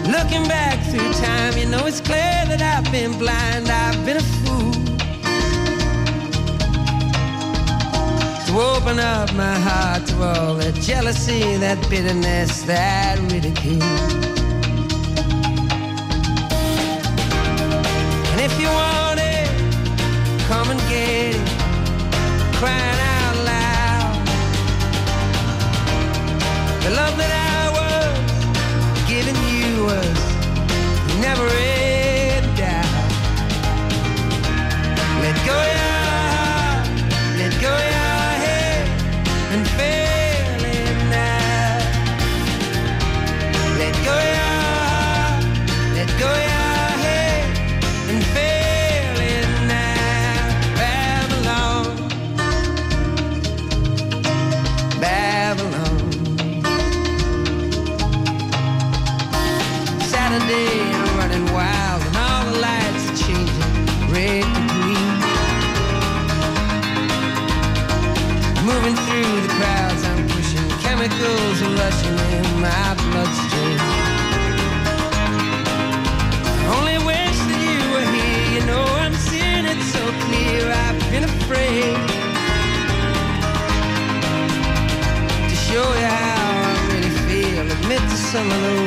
Looking 0.07 0.47
back 0.47 0.79
through 0.90 1.12
time, 1.14 1.57
you 1.57 1.66
know 1.66 1.87
it's 1.87 2.01
clear 2.01 2.44
that 2.47 2.61
I've 2.61 2.92
been 2.92 3.18
blind, 3.18 3.68
I've 3.68 4.05
been 4.05 4.18
a 4.18 4.29
fool. 4.40 4.73
To 8.47 8.61
open 8.77 8.99
up 8.99 9.33
my 9.35 9.55
heart 9.59 10.07
to 10.09 10.23
all 10.23 10.55
that 10.57 10.75
jealousy, 10.75 11.57
that 11.57 11.79
bitterness, 11.88 12.62
that 12.62 13.18
ridicule. 13.33 14.38
If 18.50 18.61
you 18.61 18.68
want 18.68 19.20
it, 19.20 19.48
come 20.48 20.70
and 20.70 20.80
get 20.88 21.34
it, 21.34 21.48
crying 22.58 23.00
out 23.16 23.37
loud. 23.52 24.14
The 26.84 26.90
love 27.00 27.14
that 27.22 27.32
I 27.52 27.62
was 27.78 28.16
giving 29.12 29.38
you 29.52 29.84
was 29.84 30.18
never 31.20 31.67
similar 88.38 88.78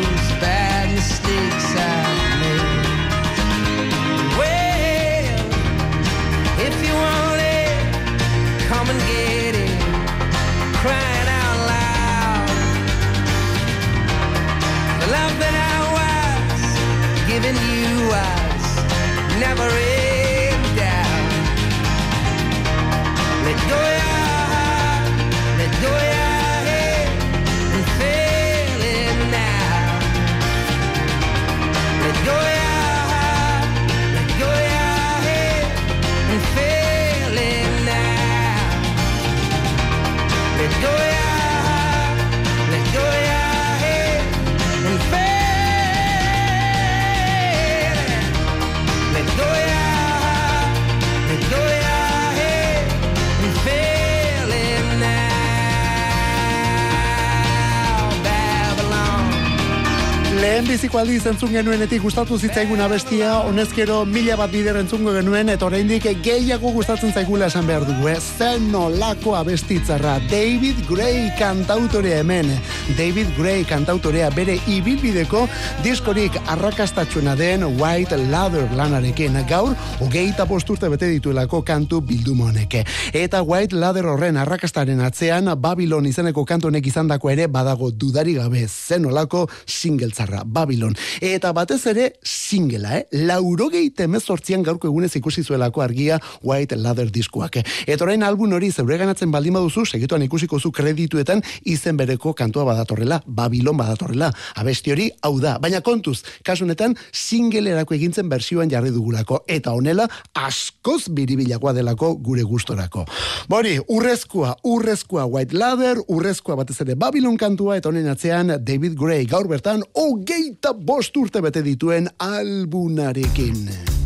lehen 60.71 60.79
biziko 60.79 60.99
aldi 61.01 61.17
zentzun 61.19 61.49
genuenetik 61.51 61.99
gustatu 62.05 62.37
zitzaigun 62.39 62.79
abestia, 62.79 63.31
honezkero 63.43 64.05
mila 64.07 64.37
bat 64.39 64.51
bider 64.53 64.77
entzungo 64.79 65.11
genuen, 65.11 65.49
eta 65.51 65.65
oraindik 65.67 66.05
gehiago 66.23 66.71
gustatzen 66.71 67.11
zaigula 67.11 67.49
esan 67.51 67.67
behar 67.67 67.83
dugu, 67.83 68.07
eh? 68.07 68.15
zen 68.37 68.69
nolako 68.71 69.35
abestitzarra, 69.35 70.13
David 70.31 70.79
Gray 70.87 71.27
kantautorea 71.39 72.21
hemen, 72.21 72.53
David 72.97 73.31
Gray 73.37 73.63
kantautorea 73.67 74.29
bere 74.35 74.57
ibilbideko 74.69 75.45
diskorik 75.83 76.35
arrakastatxuna 76.51 77.35
den 77.39 77.63
White 77.79 78.17
Ladder 78.31 78.67
lanarekin, 78.77 79.37
gaur, 79.49 79.75
hogeita 80.01 80.45
posturte 80.49 80.89
bete 80.91 81.09
dituelako 81.11 81.61
kantu 81.65 82.01
bilduma 82.05 82.49
honeke. 82.49 82.83
Eta 83.13 83.41
White 83.41 83.75
Ladder 83.75 84.05
horren 84.11 84.37
arrakastaren 84.37 85.01
atzean, 85.05 85.49
Babylon 85.61 86.05
izeneko 86.09 86.45
kantonek 86.45 86.87
izandako 86.87 87.31
ere 87.31 87.47
badago 87.47 87.91
dudari 87.91 88.35
gabe, 88.37 88.65
zen 88.67 89.05
nolako 89.07 89.47
singeltzarra 89.65 90.43
Babylon. 90.45 90.95
Eta 91.21 91.53
batez 91.53 91.81
ere, 91.91 92.11
singela, 92.23 92.97
eh? 92.99 93.05
Laurogei 93.27 93.89
temezortzian 93.95 94.63
gaurko 94.63 94.89
egunez 94.91 95.13
ikusi 95.19 95.43
zuelako 95.43 95.81
argia 95.81 96.19
White 96.43 96.77
Ladder 96.77 97.11
diskuak. 97.11 97.61
Eta 97.85 98.05
orain 98.05 98.23
album 98.23 98.53
hori 98.53 98.71
zeure 98.71 98.97
ganatzen 98.97 99.31
baldin 99.31 99.53
baduzu, 99.53 99.85
segituan 99.85 100.23
ikusiko 100.25 100.59
zu 100.59 100.71
kredituetan 100.71 101.41
izen 101.63 101.97
bereko 101.97 102.33
kantua 102.33 102.65
badatorrela, 102.71 103.21
Babylon 103.27 103.77
badatorrela. 103.77 104.31
Abesti 104.61 104.95
hori, 104.95 105.09
hau 105.21 105.35
da. 105.43 105.57
Baina 105.61 105.81
kontuz, 105.85 106.21
kasunetan, 106.47 106.95
singelerako 107.11 107.95
egintzen 107.97 108.29
bersioan 108.31 108.71
jarri 108.71 108.93
dugulako. 108.95 109.43
Eta 109.51 109.75
honela, 109.77 110.07
askoz 110.33 111.03
biribilakoa 111.13 111.75
delako 111.77 112.15
gure 112.23 112.43
gustorako. 112.47 113.05
Bori, 113.51 113.77
urrezkoa, 113.87 114.55
urrezkoa 114.71 115.27
White 115.27 115.57
Ladder, 115.57 116.01
urrezkoa 116.07 116.59
batez 116.63 116.79
ere 116.85 116.95
Babylon 116.95 117.37
kantua, 117.37 117.77
eta 117.77 117.91
honen 117.91 118.09
atzean 118.11 118.55
David 118.59 118.97
Gray 118.99 119.25
gaur 119.29 119.49
bertan, 119.51 119.83
hogeita 119.93 120.73
bost 120.73 121.17
urte 121.17 121.43
bete 121.43 121.65
dituen 121.65 122.09
albunarekin. 122.31 124.00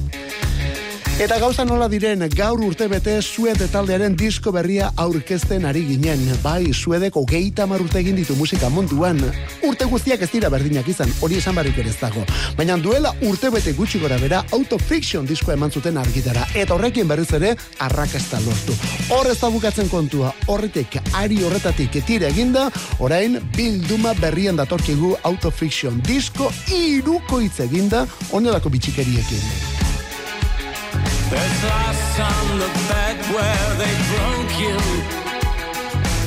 Eta 1.16 1.38
gauza 1.40 1.64
nola 1.64 1.86
diren, 1.88 2.26
gaur 2.36 2.60
urte 2.60 2.90
bete 2.92 3.14
suede 3.24 3.70
taldearen 3.72 4.18
disko 4.20 4.52
berria 4.52 4.90
aurkezten 5.00 5.64
ari 5.64 5.86
ginen. 5.88 6.26
Bai, 6.44 6.74
suedeko 6.76 7.22
geita 7.24 7.64
urte 7.64 8.02
egin 8.02 8.18
ditu 8.18 8.36
musika 8.36 8.68
montuan. 8.68 9.22
Urte 9.64 9.86
guztiak 9.86 10.22
ez 10.22 10.30
dira 10.34 10.50
berdinak 10.50 10.86
izan, 10.90 11.08
hori 11.22 11.38
esan 11.38 11.56
barrik 11.56 11.78
ere 11.78 11.90
ez 11.90 11.96
dago. 12.02 12.26
Baina 12.58 12.76
duela 12.76 13.14
urte 13.22 13.50
bete 13.50 13.72
gutxi 13.72 14.00
gora 14.00 14.18
bera, 14.18 14.44
autofiction 14.52 15.26
disko 15.26 15.54
eman 15.54 15.72
zuten 15.72 15.96
argitara. 15.98 16.44
Eta 16.54 16.76
horrekin 16.76 17.08
berriz 17.08 17.32
ere, 17.32 17.56
arrakasta 17.80 18.42
lortu. 18.44 18.76
Horrez 19.16 19.40
da 19.40 19.50
bukatzen 19.50 19.88
kontua, 19.88 20.34
horretik, 20.48 21.00
ari 21.14 21.42
horretatik 21.44 21.96
etire 21.96 22.28
eginda, 22.28 22.68
orain, 23.00 23.40
bilduma 23.56 24.14
berrien 24.20 24.60
datorkigu 24.60 25.16
autofiction 25.24 26.04
disko 26.04 26.52
iruko 26.76 27.40
hitz 27.40 27.62
eginda, 27.70 28.04
onelako 28.36 28.76
bitxikeriekin. 28.76 29.95
There's 31.32 31.64
lost 31.64 32.20
on 32.20 32.60
the 32.60 32.72
bed 32.90 33.18
where 33.36 33.70
they 33.82 33.96
broke 34.12 34.54
you. 34.66 34.78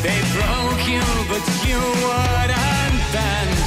They 0.07 0.19
broke 0.37 0.85
you, 0.95 1.05
but 1.31 1.45
you 1.67 1.81
wouldn't 2.05 3.01
bend. 3.15 3.59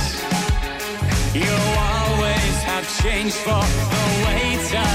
You 1.33 1.53
always 1.91 2.55
have 2.71 2.85
changed 3.01 3.35
for 3.47 3.63
the 3.93 4.05
waiter. 4.25 4.91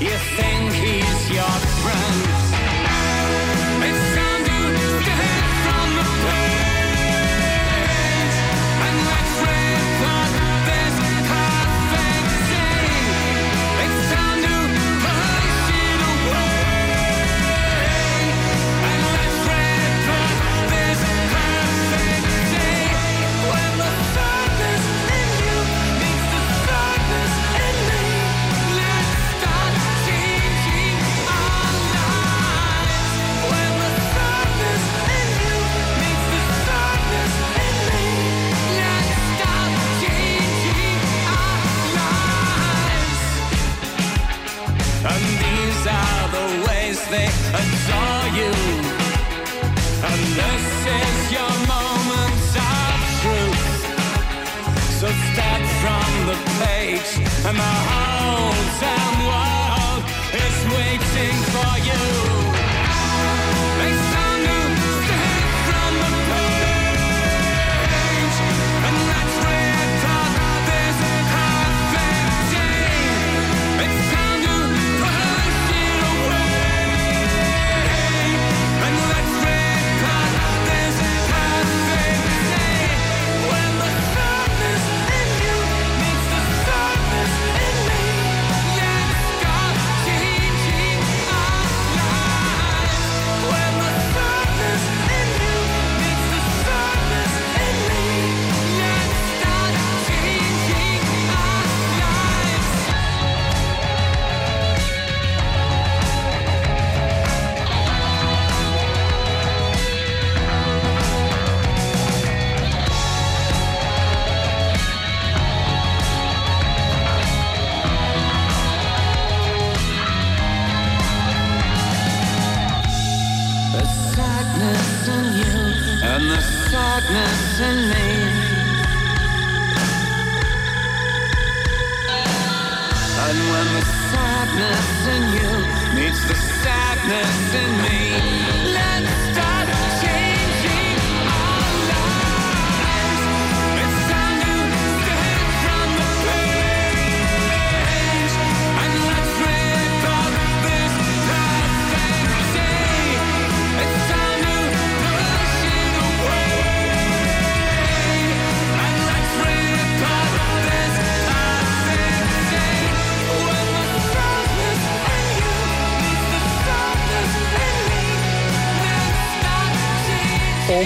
You 0.00 0.16
think 0.36 0.72
he's 0.82 1.30
your 1.30 1.67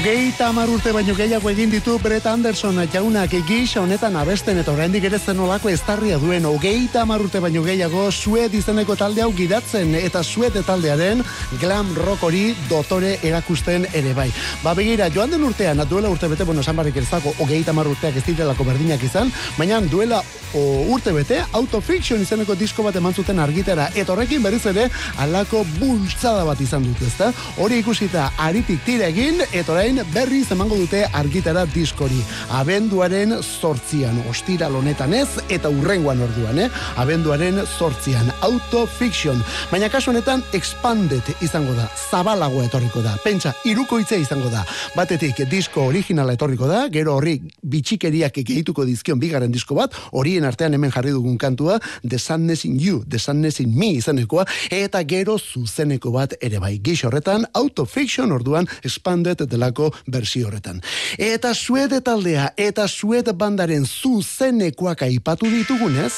Hogeita 0.03 0.49
hamar 0.49 0.67
urte 0.67 0.91
baino 0.91 1.15
gehiago 1.15 1.47
egin 1.53 1.71
ditu 1.71 1.93
Brett 2.03 2.25
Anderson 2.27 2.81
jaunak 2.91 3.37
gisa 3.47 3.85
honetan 3.85 4.17
abesten 4.19 4.59
eta 4.59 4.73
oraindik 4.73 5.05
ere 5.07 5.21
zen 5.21 5.39
olako 5.39 5.71
estarria 5.71 6.17
duen 6.19 6.43
hogeita 6.45 7.05
hamar 7.05 7.23
urte 7.23 7.39
baino 7.39 7.63
gehiago 7.63 8.09
sued 8.11 8.53
izeneko 8.53 8.97
talde 8.99 9.23
hau 9.23 9.31
gidatzen 9.31 9.95
eta 9.95 10.25
sued 10.25 10.59
taldearen 10.67 11.23
glam 11.61 11.95
rock 11.95 12.25
hori 12.27 12.43
dotore 12.69 13.13
erakusten 13.23 13.87
ere 13.93 14.13
bai. 14.13 14.27
Ba 14.65 14.75
begira, 14.75 15.07
joan 15.09 15.31
den 15.31 15.45
urtean, 15.47 15.85
duela 15.87 16.11
urte 16.11 16.27
bete, 16.27 16.43
bueno, 16.43 16.67
esan 16.67 16.77
barrik 16.77 16.97
ez 16.97 17.07
dago, 17.09 17.31
hogeita 17.39 17.71
hamar 17.71 17.87
urteak 17.87 18.17
ez 18.17 18.25
direlako 18.27 18.67
berdinak 18.67 19.07
izan, 19.07 19.31
baina 19.57 19.79
duela 19.87 20.19
o, 20.53 20.63
urte 20.97 21.13
bete, 21.15 21.39
autofiction 21.53 22.21
izeneko 22.21 22.57
disko 22.59 22.83
bat 22.83 22.97
eman 22.99 23.15
zuten 23.15 23.39
argitera, 23.39 23.89
eta 23.95 24.13
horrekin 24.13 24.43
berriz 24.43 24.65
ere, 24.67 24.89
alako 25.23 25.63
bultzada 25.79 26.45
bat 26.49 26.61
izan 26.61 26.83
dute, 26.91 27.07
ezta? 27.07 27.31
Hori 27.63 27.79
ikusita, 27.85 28.33
aritik 28.39 28.83
tira 28.85 29.07
egin, 29.13 29.41
eta 29.53 29.73
orain 29.73 29.92
berriz 30.15 30.51
emango 30.55 30.77
dute 30.79 31.03
argitara 31.13 31.65
diskori. 31.69 32.21
Abenduaren 32.57 33.35
sortzian, 33.43 34.17
ostiral 34.31 34.75
honetan 34.79 35.13
ez, 35.15 35.29
eta 35.53 35.71
urrengoan 35.73 36.23
orduan, 36.25 36.59
eh? 36.65 36.69
Abenduaren 37.03 37.61
sortzian, 37.67 38.31
autofiction. 38.47 39.43
Baina 39.71 39.91
kasu 39.93 40.13
honetan, 40.13 40.43
expanded 40.57 41.27
izango 41.45 41.75
da, 41.77 41.89
zabalagoa 42.11 42.67
etorriko 42.69 43.03
da. 43.05 43.17
Pentsa, 43.25 43.53
irukoitzea 43.69 44.23
izango 44.23 44.51
da. 44.53 44.65
Batetik, 44.97 45.43
disko 45.51 45.87
originala 45.91 46.37
etorriko 46.39 46.71
da, 46.71 46.87
gero 46.93 47.17
horri 47.19 47.37
bitxikeriak 47.63 48.41
gehituko 48.43 48.87
dizkion 48.89 49.21
bigarren 49.21 49.53
disko 49.53 49.77
bat, 49.79 49.97
horien 50.13 50.47
artean 50.49 50.75
hemen 50.79 50.93
jarri 50.95 51.13
dugun 51.15 51.39
kantua, 51.39 51.81
The 52.07 52.19
Sadness 52.19 52.65
in 52.65 52.79
You, 52.81 53.03
The 53.09 53.19
Sadness 53.19 53.61
in 53.61 53.77
Me 53.77 53.93
izanekoa, 53.99 54.47
eta 54.71 55.03
gero 55.09 55.39
zuzeneko 55.39 56.13
bat 56.15 56.37
ere 56.41 56.63
bai. 56.63 56.77
Gix 56.83 57.03
horretan, 57.09 57.47
autofiction 57.59 58.33
orduan 58.33 58.69
expanded 58.83 59.45
delako 59.51 59.82
bersio 60.07 60.49
horretan. 60.49 60.83
Eta 61.19 61.55
suede 61.55 62.01
taldea, 62.01 62.53
eta 62.57 62.89
suede 62.89 63.33
bandaren 63.33 63.87
zuzenekoak 63.87 65.09
aipatu 65.09 65.51
ditugunez, 65.53 66.13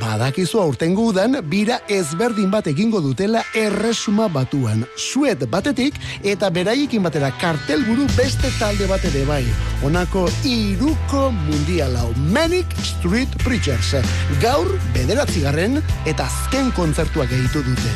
Badakizu 0.00 0.60
aurtengo 0.62 1.04
udan, 1.10 1.36
bira 1.50 1.76
ezberdin 1.92 2.48
bat 2.52 2.66
egingo 2.70 3.02
dutela 3.04 3.42
erresuma 3.58 4.28
batuan. 4.32 4.86
Suet 4.96 5.44
batetik 5.52 5.98
eta 6.24 6.48
beraiekin 6.54 7.04
batera 7.04 7.28
kartelburu 7.40 8.06
beste 8.16 8.48
talde 8.58 8.88
bat 8.88 9.04
ere 9.10 9.26
bai. 9.28 9.44
Honako 9.84 10.24
iruko 10.48 11.28
mundialau 11.36 12.08
Manic 12.32 12.72
Street 12.80 13.36
Preachers. 13.44 13.92
Gaur 14.40 14.72
bederatzigarren 14.96 15.82
eta 16.06 16.24
azken 16.24 16.72
kontzertuak 16.78 17.32
egitu 17.36 17.64
dute. 17.68 17.92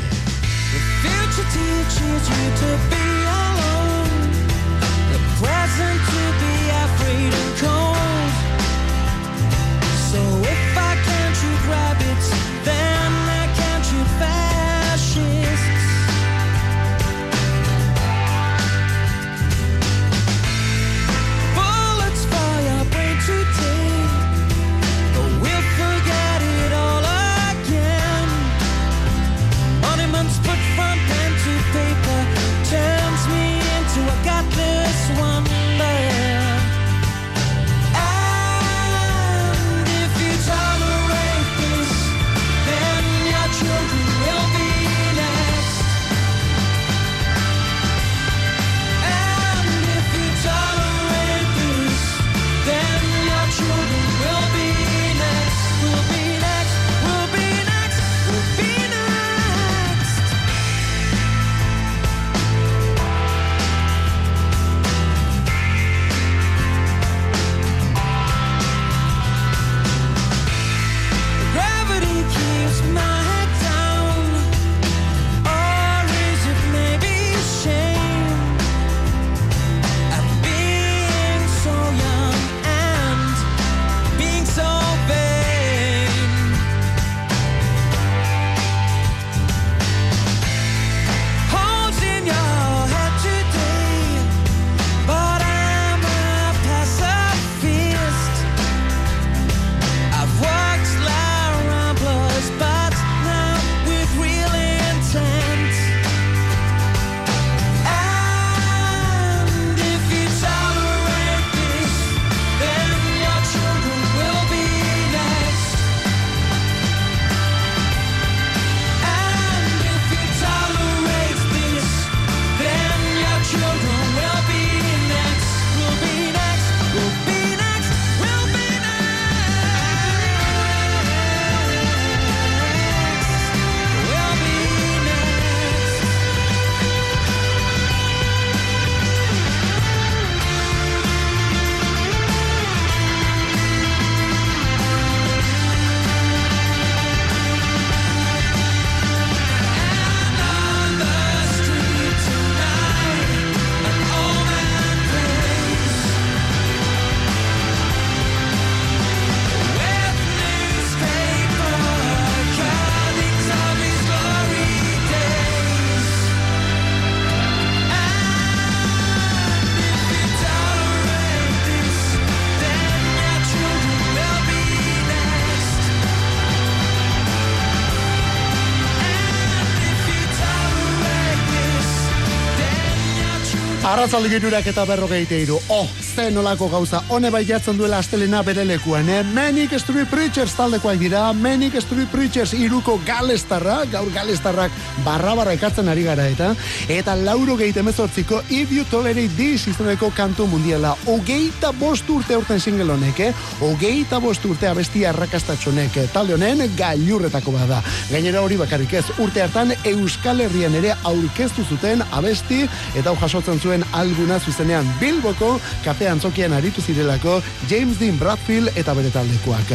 Arratzalde 183.96 184.28
girurak 184.28 184.66
eta 184.68 184.82
berrogeite 184.84 185.38
iru. 185.40 185.56
Oh, 185.72 185.86
ze 185.88 186.26
nolako 186.30 186.66
gauza, 186.68 186.98
hone 187.08 187.30
bai 187.32 187.46
jatzen 187.48 187.78
duela 187.78 187.96
astelena 188.02 188.42
bere 188.44 188.66
lekuan, 188.68 189.08
eh? 189.08 189.22
Manic 189.32 189.72
Street 189.80 190.10
Preachers 190.10 190.52
taldekoak 190.52 190.98
dira, 191.00 191.30
Manic 191.32 191.78
Street 191.80 192.10
Preachers 192.12 192.52
iruko 192.52 192.98
galestarra, 193.06 193.78
gaur 193.88 194.10
galestarrak 194.12 194.74
barra 195.04 195.32
barra 195.38 195.54
ekatzen 195.56 195.88
ari 195.88 196.04
gara 196.04 196.26
eta, 196.28 196.50
eta 196.92 197.14
lauro 197.16 197.56
geite 197.56 197.80
mezortziko 197.82 198.42
If 198.50 198.74
You 198.76 198.84
Tolerate 198.90 199.32
This 199.38 199.64
izeneko 199.72 200.12
kantu 200.12 200.44
mundiala. 200.46 200.92
Ogeita 201.06 201.72
bost 201.80 202.12
urte 202.12 202.36
urten 202.36 202.60
single 202.60 202.92
honek, 202.92 203.24
eh? 203.30 203.32
Ogeita 203.64 204.20
bost 204.20 204.44
urte 204.44 204.68
abesti 204.68 205.06
arrakastatxonek, 205.08 205.96
eh? 206.02 206.06
talde 206.12 206.36
honen 206.36 206.66
gailurretako 206.76 207.56
bada. 207.56 207.80
Gainera 208.12 208.44
hori 208.44 208.60
bakarrik 208.60 208.92
ez, 209.00 209.06
urte 209.16 209.46
hartan 209.46 209.72
Euskal 209.86 210.44
Herrian 210.44 210.76
ere 210.82 210.92
aurkeztu 211.00 211.64
zuten 211.64 212.04
abesti 212.12 212.66
eta 212.92 213.08
hau 213.08 213.16
jasotzen 213.24 213.64
zuen 213.64 213.85
alguna 213.92 214.38
zuzenean 214.40 214.88
Bilboko 215.00 215.56
kafe 215.84 216.08
antzokian 216.08 216.52
aritu 216.52 216.82
zirelako 216.82 217.40
James 217.70 217.98
Dean 217.98 218.18
Bradfield 218.18 218.72
eta 218.76 218.94
bere 218.94 219.10
taldekoak. 219.14 219.72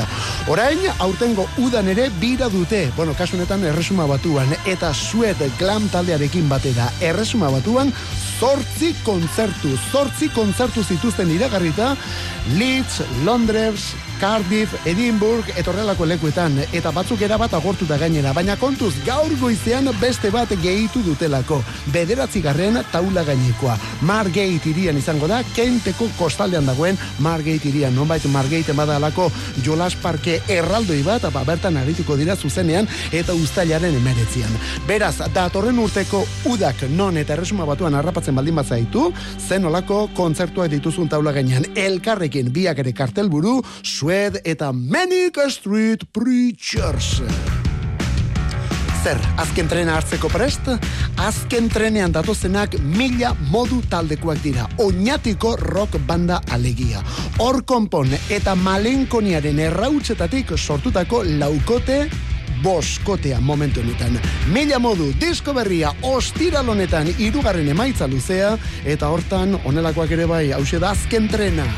Orain, 0.51 0.79
aurtengo 0.99 1.47
udan 1.61 1.87
ere 1.91 2.09
bira 2.19 2.49
dute, 2.49 2.87
bueno, 2.97 3.13
kasunetan 3.17 3.63
erresuma 3.69 4.07
batuan, 4.09 4.49
eta 4.65 4.93
suet 4.93 5.39
glam 5.59 5.87
taldearekin 5.93 6.49
batera 6.49 6.89
erresuma 7.01 7.51
batuan, 7.53 7.93
zortzi 8.39 8.93
kontzertu, 9.05 9.75
zortzi 9.91 10.31
kontzertu 10.33 10.83
zituzten 10.83 11.29
iragarrita, 11.31 11.95
Leeds, 12.57 13.03
Londres, 13.25 13.91
Cardiff, 14.21 14.75
Edinburgh, 14.85 15.47
etorrelako 15.57 16.05
lekuetan, 16.05 16.53
eta 16.77 16.91
batzuk 16.93 17.23
erabat 17.25 17.55
agortuta 17.57 17.95
gainera, 17.97 18.35
baina 18.37 18.53
kontuz 18.61 18.91
gaur 19.01 19.31
goizean 19.41 19.89
beste 19.97 20.29
bat 20.29 20.51
gehitu 20.61 21.01
dutelako, 21.01 21.57
bederatzi 21.89 22.43
garren 22.45 22.77
taula 22.91 23.23
gainekoa. 23.25 23.79
Margate 24.05 24.69
irian 24.69 24.99
izango 24.99 25.25
da, 25.25 25.39
kenteko 25.55 26.05
kostaldean 26.19 26.69
dagoen 26.69 26.99
Margate 27.17 27.71
irian, 27.71 27.95
nonbait 27.97 28.27
Margate 28.29 28.75
emada 28.75 28.99
alako 29.01 29.31
jolas 29.65 29.95
parke 29.97 30.37
erraldoi 30.47 30.99
bat, 31.01 31.25
ba, 31.33 31.41
bertan 31.47 31.81
arituko 31.81 32.13
dira 32.19 32.37
zuzenean, 32.37 32.85
eta 33.11 33.33
ustailaren 33.33 33.97
emeretzian. 34.03 34.53
Beraz, 34.85 35.15
datorren 35.33 35.81
urteko 35.81 36.21
udak 36.51 36.85
non 36.93 37.17
eta 37.17 37.33
erresuma 37.33 37.65
batuan 37.65 37.97
harrapatzen 37.97 38.37
baldin 38.37 38.61
bat 38.61 38.69
zaitu, 38.69 39.09
zen 39.41 39.65
olako 39.65 40.03
kontzertuak 40.13 40.69
dituzun 40.77 41.09
taula 41.09 41.33
gainean, 41.33 41.65
elkarrekin 41.73 42.53
biak 42.53 42.85
ere 42.85 42.93
kartelburu, 42.93 43.57
Sued 44.11 44.41
eta 44.43 44.73
Manic 44.73 45.37
Street 45.47 46.01
Preachers. 46.11 47.21
Zer, 49.03 49.21
azken 49.39 49.69
trena 49.71 49.93
hartzeko 49.95 50.27
prest? 50.27 50.67
Azken 51.15 51.69
trenean 51.71 52.11
datozenak 52.11 52.75
mila 52.83 53.31
modu 53.53 53.79
taldekoak 53.87 54.41
dira. 54.43 54.67
Oñatiko 54.83 55.53
rock 55.61 55.95
banda 56.09 56.41
alegia. 56.51 56.99
Hor 57.39 57.61
konpon 57.63 58.11
eta 58.27 58.57
malenkoniaren 58.59 59.63
errautzetatik 59.69 60.57
sortutako 60.57 61.23
laukote 61.39 62.01
boskotea 62.65 63.39
momentu 63.39 63.79
honetan. 63.79 64.19
Mila 64.51 64.83
modu, 64.83 65.13
disko 65.23 65.55
berria, 65.55 65.95
ostiral 66.03 66.67
honetan, 66.67 67.15
irugarren 67.15 67.71
emaitza 67.71 68.11
luzea, 68.11 68.57
eta 68.83 69.07
hortan, 69.07 69.55
onelakoak 69.63 70.11
ere 70.19 70.27
bai, 70.27 70.49
hause 70.51 70.83
da 70.83 70.91
azken 70.91 71.31
trena. 71.31 71.71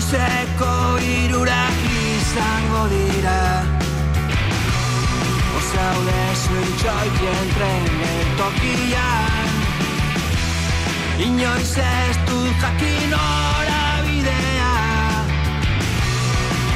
Goizeko 0.00 0.96
irurak 1.04 1.80
izango 1.92 2.84
dira. 2.88 3.40
Ozaude 5.58 6.22
zuntxoiten 6.42 7.50
trenen 7.56 8.30
tokian. 8.38 9.52
Inoiz 11.26 11.76
ez 11.84 12.16
du 12.30 12.40
jakin 12.62 13.12
ora 13.20 13.84
bidea. 14.06 14.72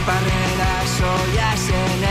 Barrera 0.04 0.74
soia 0.98 1.50
zen 1.56 2.04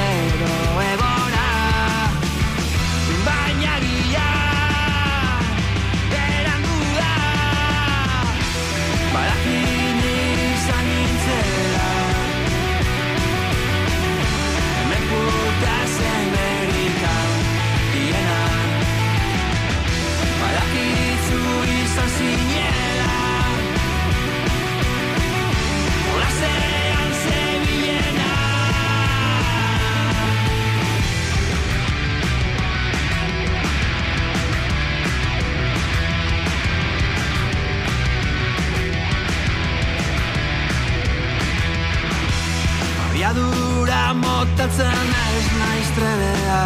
Motatzen 44.14 45.10
ez 45.28 45.48
naiz 45.60 45.90
trebea 45.96 46.64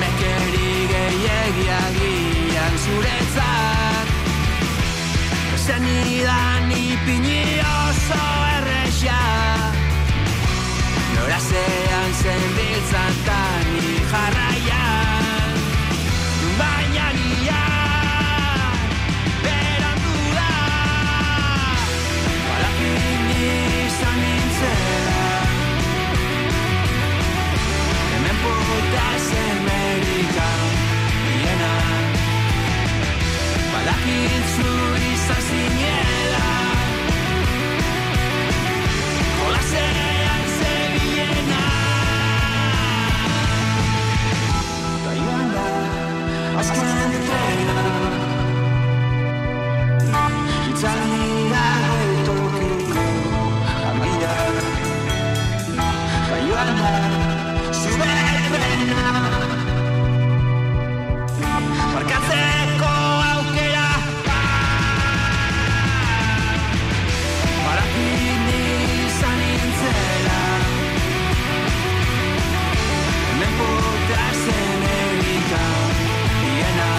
Nekeri 0.00 0.74
gehiagiagian 0.90 2.74
zuretzat. 2.84 4.08
Zen 5.66 5.86
idan 5.88 6.70
ipini 6.70 7.58
oso 7.60 8.24
errexia 8.58 9.22
Norazean 11.14 12.10
zen 12.22 12.44
biltzatan 12.58 13.66
Badakitzu 33.94 34.70
izan 35.12 35.42
zinela 35.46 36.46
Jolasean 39.38 40.42
zebilena 40.58 41.62
Ta 45.04 45.12
joan 45.18 45.46
da 45.54 45.66
azken 46.58 47.14
trena 47.28 47.84
Itzaldia 50.70 51.66
etokiko 52.08 53.06
argia 53.90 54.34
Ta 56.28 56.36
joan 56.48 56.74
da 56.82 57.23
erika 75.54 75.66
Diena 76.40 76.90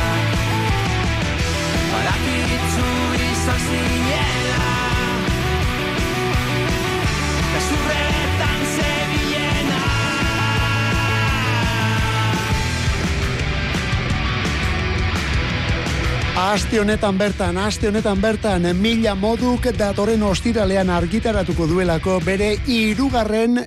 Barakitzu 1.91 2.89
izan 3.31 3.59
zinela. 3.69 4.71
Gezurretan 7.53 8.61
zebilena 8.75 9.81
Aste 16.35 16.79
honetan 16.79 17.17
bertan, 17.17 17.57
aste 17.57 17.87
honetan 17.87 18.21
bertan, 18.21 18.67
mila 18.75 19.15
moduk 19.15 19.69
datorren 19.77 20.23
ostiralean 20.23 20.89
argitaratuko 20.89 21.67
duelako 21.67 22.19
bere 22.25 22.57
irugarren 22.67 23.63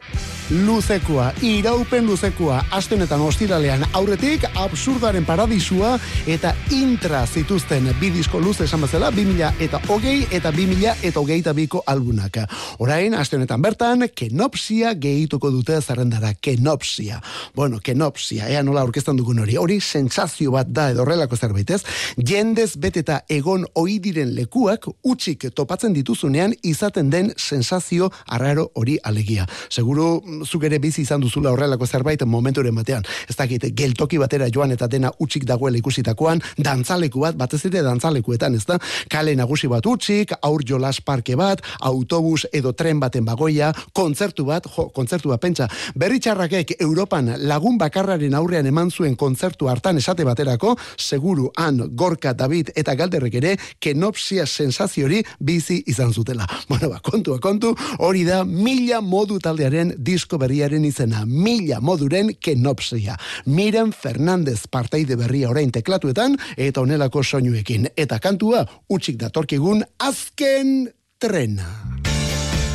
luzekoa, 0.50 1.32
iraupen 1.44 2.06
luzekoa, 2.06 2.62
aste 2.72 2.96
honetan 2.96 3.20
ostiralean 3.20 3.82
aurretik 3.98 4.46
absurdaren 4.56 5.26
paradisua 5.28 5.90
eta 6.26 6.54
intra 6.72 7.26
zituzten 7.26 7.90
bi 8.00 8.08
disko 8.14 8.40
luze 8.40 8.64
esan 8.64 8.80
bezala, 8.80 9.10
2000 9.12 9.50
eta 9.60 9.80
hogei 9.92 10.22
eta 10.32 10.48
2000 10.54 10.94
eta 11.04 11.20
hogeita 11.20 11.52
biko 11.52 11.82
albunak. 11.86 12.38
Orain, 12.80 13.14
aste 13.14 13.36
honetan 13.36 13.60
bertan, 13.62 14.06
kenopsia 14.14 14.94
gehituko 14.96 15.50
dute 15.52 15.76
zerrendara, 15.82 16.32
kenopsia. 16.40 17.20
Bueno, 17.54 17.82
kenopsia, 17.84 18.48
ea 18.48 18.62
nola 18.62 18.86
orkestan 18.88 19.20
dugun 19.20 19.44
hori, 19.44 19.58
hori 19.60 19.80
sentsazio 19.80 20.56
bat 20.56 20.72
da 20.72 20.88
edo 20.94 21.04
horrelako 21.04 21.36
zerbait 21.36 21.70
ez, 21.76 21.82
jendez 22.16 22.70
beteta 22.80 23.20
egon 23.28 23.66
oidiren 23.74 24.32
lekuak 24.38 24.88
utxik 25.04 25.50
topatzen 25.52 25.92
dituzunean 25.92 26.56
izaten 26.62 27.12
den 27.12 27.34
sensazio 27.36 28.08
arraro 28.26 28.70
hori 28.74 28.96
alegia. 29.04 29.44
Seguru 29.68 30.22
mm, 30.24 30.37
zuk 30.44 30.64
ere 30.64 30.78
bizi 30.78 31.02
izan 31.02 31.20
duzula 31.20 31.50
horrelako 31.52 31.86
zerbait 31.86 32.22
momenturen 32.26 32.74
batean. 32.74 33.04
Ez 33.28 33.36
dakit, 33.36 33.64
geltoki 33.74 34.18
batera 34.18 34.48
joan 34.54 34.72
eta 34.74 34.86
dena 34.86 35.10
utxik 35.18 35.44
dagoela 35.48 35.78
ikusitakoan, 35.78 36.42
dantzaleku 36.56 37.20
bat, 37.20 37.36
batez 37.38 37.64
ere 37.70 37.82
dantzalekuetan, 37.86 38.54
ez 38.54 38.64
da? 38.66 38.78
Kale 39.10 39.34
nagusi 39.36 39.68
bat 39.70 39.86
utxik, 39.86 40.34
aur 40.42 40.64
jolas 40.66 41.00
parke 41.00 41.36
bat, 41.36 41.62
autobus 41.80 42.46
edo 42.52 42.72
tren 42.72 43.00
baten 43.00 43.24
bagoia, 43.24 43.72
kontzertu 43.92 44.44
bat, 44.48 44.66
jo, 44.76 44.88
kontzertu 44.94 45.32
bat 45.32 45.40
pentsa, 45.40 45.68
berritxarrakek 45.94 46.76
Europan 46.80 47.34
lagun 47.48 47.78
bakarraren 47.78 48.34
aurrean 48.34 48.66
eman 48.66 48.90
zuen 48.90 49.16
kontzertu 49.16 49.68
hartan 49.68 49.98
esate 49.98 50.26
baterako, 50.28 50.76
seguru 50.96 51.50
han 51.56 51.80
Gorka, 51.96 52.34
David 52.34 52.72
eta 52.76 52.94
Galderrek 52.98 53.38
ere, 53.40 53.56
kenopsia 53.80 54.46
sensaziori 54.46 55.22
bizi 55.40 55.82
izan 55.86 56.12
zutela. 56.12 56.46
Bueno, 56.68 56.90
ba, 56.92 56.98
kontua, 57.00 57.38
kontu, 57.40 57.70
hori 58.04 58.26
da 58.26 58.42
mila 58.44 59.00
modu 59.00 59.38
taldearen 59.40 59.94
disko 59.96 60.27
berriaren 60.36 60.84
izena, 60.84 61.24
mila 61.24 61.80
moduren 61.80 62.34
kenopsia. 62.36 63.16
Miren 63.46 63.94
Fernandez 63.96 64.66
parteide 64.70 65.16
berria 65.16 65.48
orain 65.48 65.72
teklatuetan, 65.72 66.36
eta 66.56 66.84
onelako 66.84 67.22
soinuekin. 67.24 67.88
Eta 67.96 68.18
kantua, 68.18 68.66
utxik 68.92 69.16
datorkigun, 69.16 69.84
azken 69.98 70.90
trena. 71.18 71.68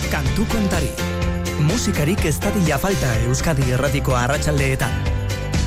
Kantu 0.09 0.49
kontari. 0.49 0.89
Musikarik 1.63 2.25
ez 2.25 2.39
dadila 2.41 2.79
falta 2.81 3.13
Euskadi 3.27 3.69
erratiko 3.71 4.15
arratsaldeetan. 4.17 5.13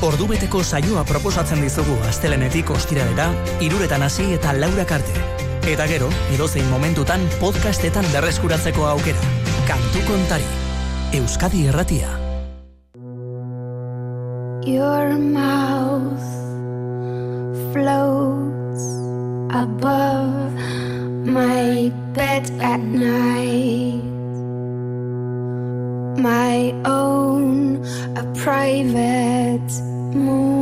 Ordubeteko 0.05 0.61
saioa 0.62 1.07
proposatzen 1.09 1.62
dizugu 1.64 1.97
astelenetik 2.09 2.70
ostiralera, 2.74 3.30
iruretan 3.64 4.05
hasi 4.05 4.28
eta 4.34 4.53
laura 4.59 4.84
karte. 4.84 5.24
Eta 5.66 5.89
gero, 5.91 6.11
edozein 6.37 6.68
momentutan 6.70 7.24
podcastetan 7.41 8.07
berreskuratzeko 8.12 8.87
aukera. 8.93 9.34
Kantu 9.66 10.05
kontari. 10.07 10.66
Euskadi. 11.13 11.71
Your 14.67 15.19
mouth 15.19 16.29
floats 17.73 18.85
above 19.55 20.53
my 21.25 21.93
bed 22.13 22.51
at 22.61 22.81
night. 22.81 24.03
My 26.19 26.75
own, 26.85 27.85
a 28.17 28.25
private 28.35 29.71
moon. 30.13 30.56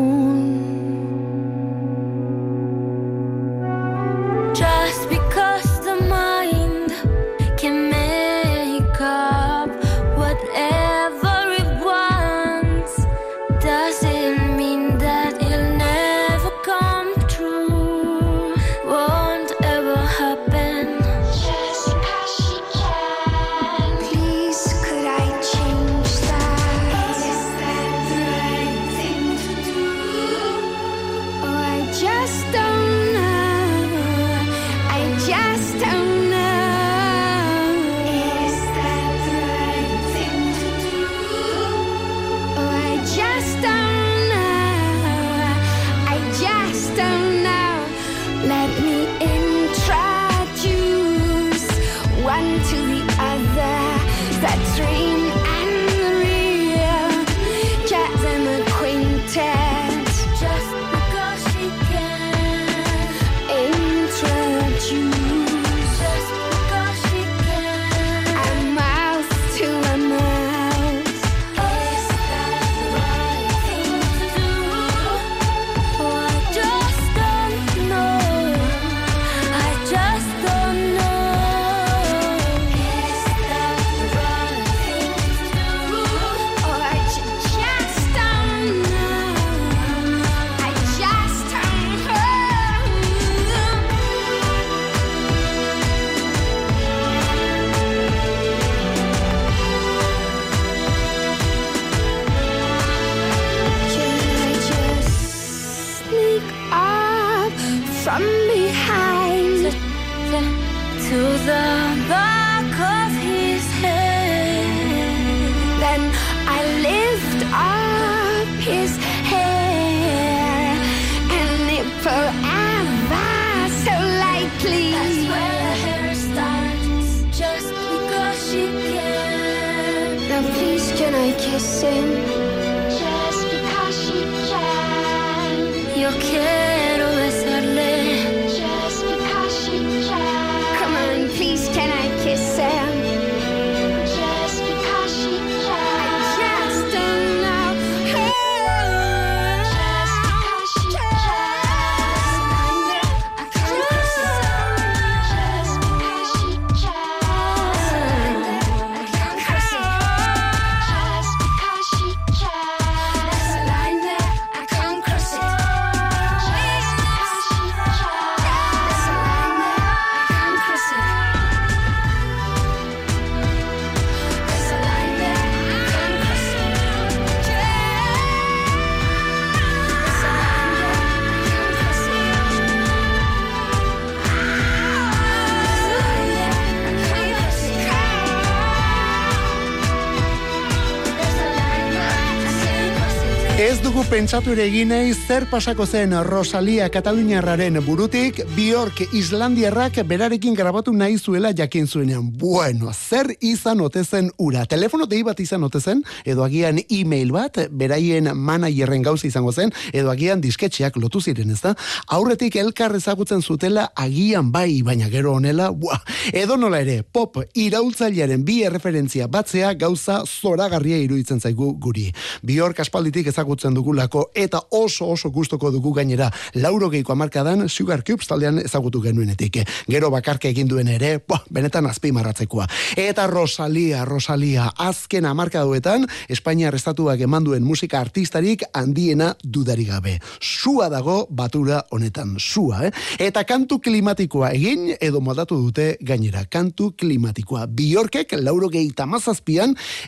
Ez 193.64 193.78
dugu 193.80 194.02
pentsatu 194.10 194.52
ere 194.52 194.66
egin 194.68 194.90
nahi 194.92 195.14
zer 195.14 195.46
pasako 195.48 195.86
zen 195.88 196.10
Rosalia 196.26 196.84
Kataluniarraren 196.92 197.78
burutik 197.86 198.42
Bjork 198.52 198.98
Islandiarrak 199.16 200.02
berarekin 200.04 200.52
grabatu 200.58 200.92
nahi 200.92 201.16
zuela 201.16 201.48
jakin 201.56 201.86
zuenean. 201.86 202.26
Bueno, 202.28 202.92
zer 202.92 203.30
izan 203.40 203.80
ote 203.80 204.02
zen 204.04 204.28
ura? 204.36 204.66
Telefono 204.66 205.06
dei 205.06 205.22
bat 205.24 205.40
izan 205.40 205.64
ote 205.64 205.80
zen, 205.80 206.02
edo 206.26 206.44
agian 206.44 206.82
e-mail 206.90 207.32
bat, 207.32 207.56
beraien 207.70 208.28
managerren 208.36 209.06
gauza 209.06 209.26
izango 209.30 209.52
zen, 209.52 209.72
edo 209.94 210.12
agian 210.12 210.44
disketxeak 210.44 211.00
lotu 211.00 211.22
ziren, 211.24 211.48
ezta? 211.56 211.72
Aurretik 212.12 212.60
elkar 212.60 212.92
ezagutzen 213.00 213.40
zutela 213.40 213.86
agian 213.96 214.52
bai, 214.52 214.82
baina 214.82 215.08
gero 215.08 215.38
honela, 215.38 215.70
buah, 215.70 216.02
edo 216.34 216.58
nola 216.60 216.82
ere, 216.84 216.98
pop 217.00 217.40
iraultzailearen 217.54 218.44
bi 218.44 218.60
erreferentzia 218.68 219.24
batzea 219.26 219.72
gauza 219.72 220.20
zoragarria 220.26 221.00
iruditzen 221.00 221.40
zaigu 221.40 221.72
guri. 221.80 222.10
Bjork 222.44 222.84
aspalditik 222.84 223.32
ezagutzen 223.32 223.53
dugulako 223.62 224.30
eta 224.34 224.60
oso 224.70 225.06
oso 225.08 225.30
gustoko 225.30 225.70
dugu 225.70 225.92
gainera 225.92 226.30
lauro 226.54 226.90
geiko 226.90 227.12
amarkadan 227.12 227.68
Sugar 227.68 228.02
Cubes 228.04 228.26
taldean 228.26 228.58
ezagutu 228.58 229.00
genuenetik. 229.00 229.62
Gero 229.88 230.10
bakarka 230.10 230.48
egin 230.48 230.68
duen 230.68 230.88
ere, 230.88 231.18
boh, 231.18 231.40
benetan 231.50 231.86
azpimarratzekoa. 231.86 232.66
Eta 232.96 233.26
Rosalia, 233.26 234.04
Rosalia, 234.04 234.70
azken 234.76 235.26
amarkaduetan, 235.26 236.06
Espainiar 236.28 236.74
estatuak 236.74 237.20
eman 237.20 237.44
duen 237.44 237.64
musika 237.64 238.00
artistarik 238.00 238.64
handiena 238.72 239.34
dudari 239.42 239.84
gabe. 239.84 240.18
Sua 240.40 240.88
dago 240.88 241.26
batura 241.30 241.84
honetan, 241.90 242.36
sua, 242.38 242.86
eh? 242.88 242.92
Eta 243.18 243.44
kantu 243.44 243.80
klimatikoa 243.80 244.50
egin 244.56 244.94
edo 245.00 245.20
modatu 245.20 245.58
dute 245.60 245.96
gainera, 246.00 246.44
kantu 246.50 246.92
klimatikoa. 246.96 247.66
Biorkek 247.66 248.36
lauro 248.40 248.68
gehi 248.68 248.92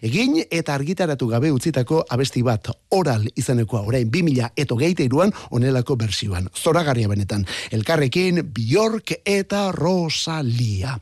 egin 0.03 0.43
eta 0.51 0.75
argitaratu 0.75 1.29
gabe 1.29 1.51
utzitako 1.53 2.05
abesti 2.09 2.43
bat, 2.43 2.69
oral 2.91 3.27
izenekoa, 3.37 3.83
orain 3.87 4.11
2000 4.11 4.51
eto 4.57 4.77
geite 4.77 5.05
iruan 5.05 5.33
onelako 5.51 5.97
bersioan. 5.97 6.49
Zoragarria 6.57 7.09
benetan. 7.09 7.47
Elkarrekin 7.71 8.43
Bjork 8.55 9.13
eta 9.25 9.71
Rosalia. 9.73 10.99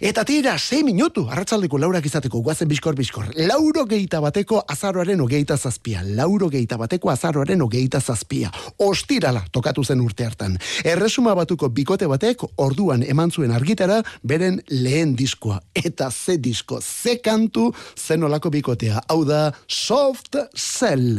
Eta 0.00 0.24
tira, 0.24 0.58
6 0.58 0.84
minutu, 0.84 1.26
arratzaldeko 1.28 1.78
laurak 1.78 2.06
izateko, 2.06 2.40
guazen 2.44 2.68
biskor 2.68 2.94
biskor. 2.94 3.32
Lauro 3.48 3.84
geita 3.88 4.20
bateko 4.20 4.62
azaroaren 4.68 5.20
ogeita 5.20 5.56
zazpia. 5.56 6.02
Lauro 6.04 6.48
geita 6.48 6.78
bateko 6.78 7.10
azaroaren 7.10 7.62
ogeita 7.62 8.00
zazpia. 8.00 8.50
Ostirala 8.78 9.42
tokatu 9.52 9.84
zen 9.84 10.00
urte 10.00 10.26
hartan. 10.26 10.58
Erresuma 10.84 11.34
batuko 11.34 11.68
bikote 11.68 12.06
batek 12.10 12.44
orduan 12.56 13.02
eman 13.02 13.32
zuen 13.32 13.54
argitara 13.54 14.02
beren 14.22 14.62
lehen 14.70 15.16
diskoa. 15.16 15.60
Eta 15.74 16.10
ze 16.10 16.38
disko, 16.38 16.80
ze 16.80 17.18
kantu, 17.22 17.72
zen 17.96 18.22
olako 18.22 18.50
bikotea. 18.50 19.02
Hau 19.08 19.24
da, 19.24 19.52
Soft 19.66 20.36
Cell. 20.54 21.18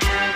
Bye. 0.00 0.31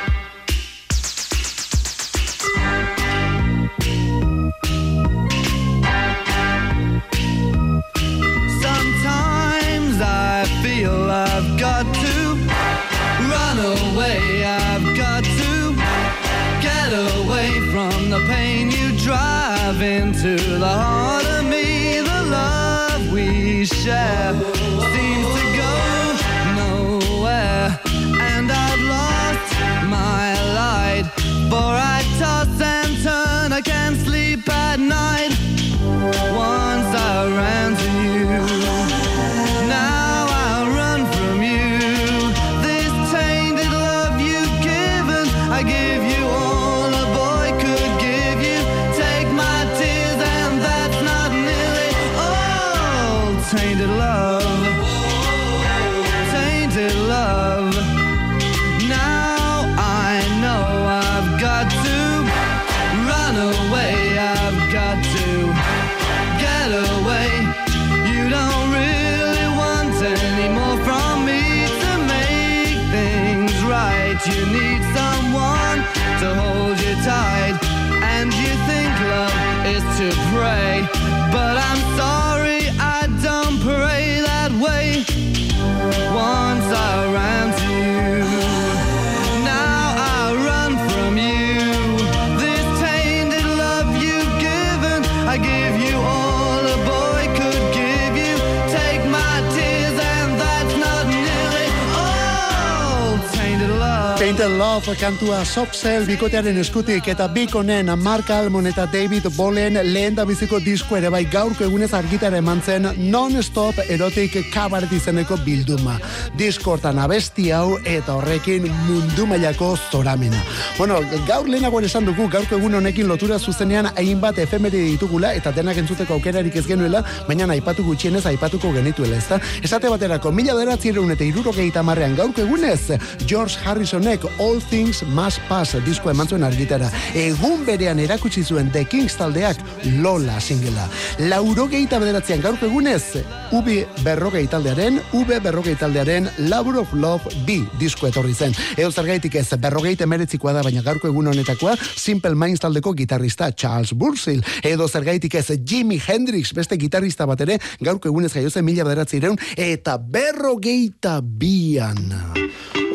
Love 104.76 104.96
kantua 105.00 105.44
Soft 105.44 105.72
Cell 105.72 106.04
bikotearen 106.04 106.58
eskutik 106.60 107.06
eta 107.08 107.30
bikonen 107.32 107.88
Mark 107.96 108.28
Almon 108.28 108.66
eta 108.68 108.84
David 108.92 109.30
Bolen 109.32 109.78
lehen 109.88 110.14
da 110.14 110.26
biziko 110.28 110.58
disko 110.60 110.98
ere 110.98 111.08
bai 111.08 111.22
gaurko 111.32 111.64
egunez 111.64 111.94
argitara 111.96 112.36
eman 112.42 112.60
zen 112.60 112.84
non-stop 112.98 113.78
erotik 113.88 114.36
kabaret 114.52 114.92
izeneko 114.92 115.38
bilduma. 115.46 115.94
Disko 116.36 116.74
hortan 116.74 117.00
abesti 117.00 117.46
hau 117.56 117.78
eta 117.88 118.18
horrekin 118.18 118.66
mundu 118.88 119.24
mailako 119.30 119.70
zoramena. 119.90 120.42
Bueno, 120.76 121.00
gaur 121.24 121.48
lehenago 121.48 121.80
ere 121.80 121.88
esan 121.88 122.04
dugu 122.04 122.28
gaurko 122.28 122.58
egun 122.58 122.76
honekin 122.76 123.08
lotura 123.08 123.38
zuzenean 123.38 123.88
hainbat 123.94 124.42
efemeri 124.44 124.84
ditugula 124.90 125.32
eta 125.40 125.54
denak 125.56 125.80
entzuteko 125.80 126.18
aukerarik 126.18 126.60
ez 126.60 126.66
genuela, 126.66 127.00
baina 127.24 127.48
aipatu 127.56 127.86
gutxienez 127.88 128.26
aipatuko 128.26 128.74
genituela, 128.76 129.16
ezta? 129.16 129.40
Esate 129.62 129.88
baterako, 129.88 130.32
mila 130.36 130.52
bederatzireun 130.60 131.16
eta 131.16 131.24
irurogeita 131.24 131.82
marrean 131.82 132.16
gaurko 132.20 132.44
egunez, 132.44 133.00
George 133.24 133.56
Harrisonek 133.64 134.28
All 134.36 134.60
Things 134.76 135.02
Must 135.08 135.40
Pass 135.48 135.78
diskoa 135.86 136.12
eman 136.12 136.28
zuen 136.28 136.42
argitara. 136.44 136.90
Egun 137.16 137.62
berean 137.64 137.96
erakutsi 138.02 138.42
zuen 138.44 138.66
The 138.74 138.82
Kings 138.84 139.14
taldeak 139.16 139.62
Lola 140.04 140.36
singela. 140.36 140.84
Laurogeita 141.30 141.96
bederatzean 142.02 142.42
gaurko 142.44 142.68
egunez, 142.68 143.22
Ubi 143.56 143.78
berrogei 144.04 144.44
taldearen, 144.52 144.98
Ube 145.16 145.38
berrogei 145.40 145.78
taldearen 145.80 146.28
Labor 146.50 146.82
of 146.82 146.92
Love 146.92 147.32
B 147.48 147.62
disko 147.80 148.10
etorri 148.10 148.34
zen. 148.34 148.52
Eo 148.76 148.90
zergaitik 148.92 149.38
ez, 149.40 149.46
berrogei 149.56 149.94
temeretzikoa 149.96 150.58
da, 150.58 150.66
baina 150.66 150.84
gaurko 150.84 151.08
egun 151.08 151.32
honetakoa, 151.32 151.78
Simple 151.96 152.36
Minds 152.36 152.60
taldeko 152.60 152.92
gitarrista 152.98 153.48
Charles 153.56 153.96
Bursil. 153.96 154.44
Edo 154.60 154.90
zergaitik 154.92 155.38
ez, 155.40 155.46
Jimi 155.56 155.96
Hendrix, 155.96 156.52
beste 156.52 156.76
gitarrista 156.76 157.24
bat 157.24 157.40
ere, 157.48 157.56
gaurko 157.80 158.12
egunez 158.12 158.34
jaio 158.36 158.52
zen 158.52 158.68
mila 158.68 158.84
bederatzireun, 158.84 159.40
eta 159.56 159.96
berrogeita 159.96 161.22
bian. 161.24 162.12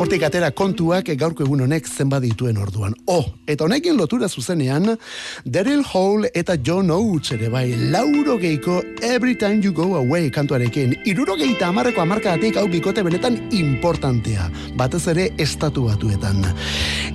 Hortik 0.02 0.24
atera 0.26 0.48
kontuak 0.50 1.12
gaurko 1.20 1.44
egun 1.46 1.61
honek 1.62 1.88
zenbat 1.88 2.24
dituen 2.24 2.57
orduan. 2.57 2.95
Oh, 3.07 3.24
eta 3.47 3.66
honekin 3.66 3.97
lotura 3.97 4.30
zuzenean, 4.30 4.95
Daryl 5.45 5.84
Hall 5.93 6.28
eta 6.34 6.57
John 6.64 6.91
Oates 6.91 7.36
ere 7.38 7.49
bai, 7.49 7.68
lauro 7.91 8.38
geiko 8.41 8.82
Every 9.01 9.36
Time 9.36 9.62
You 9.64 9.74
Go 9.74 9.95
Away 9.99 10.30
kantuarekin, 10.32 10.95
iruro 11.05 11.36
geita 11.39 11.70
amarreko 11.70 12.01
amarkadatik 12.01 12.57
hau 12.57 12.68
bikote 12.72 13.03
benetan 13.03 13.38
importantea, 13.55 14.49
batez 14.78 15.05
ere 15.14 15.30
estatu 15.38 15.88
batuetan. 15.89 16.43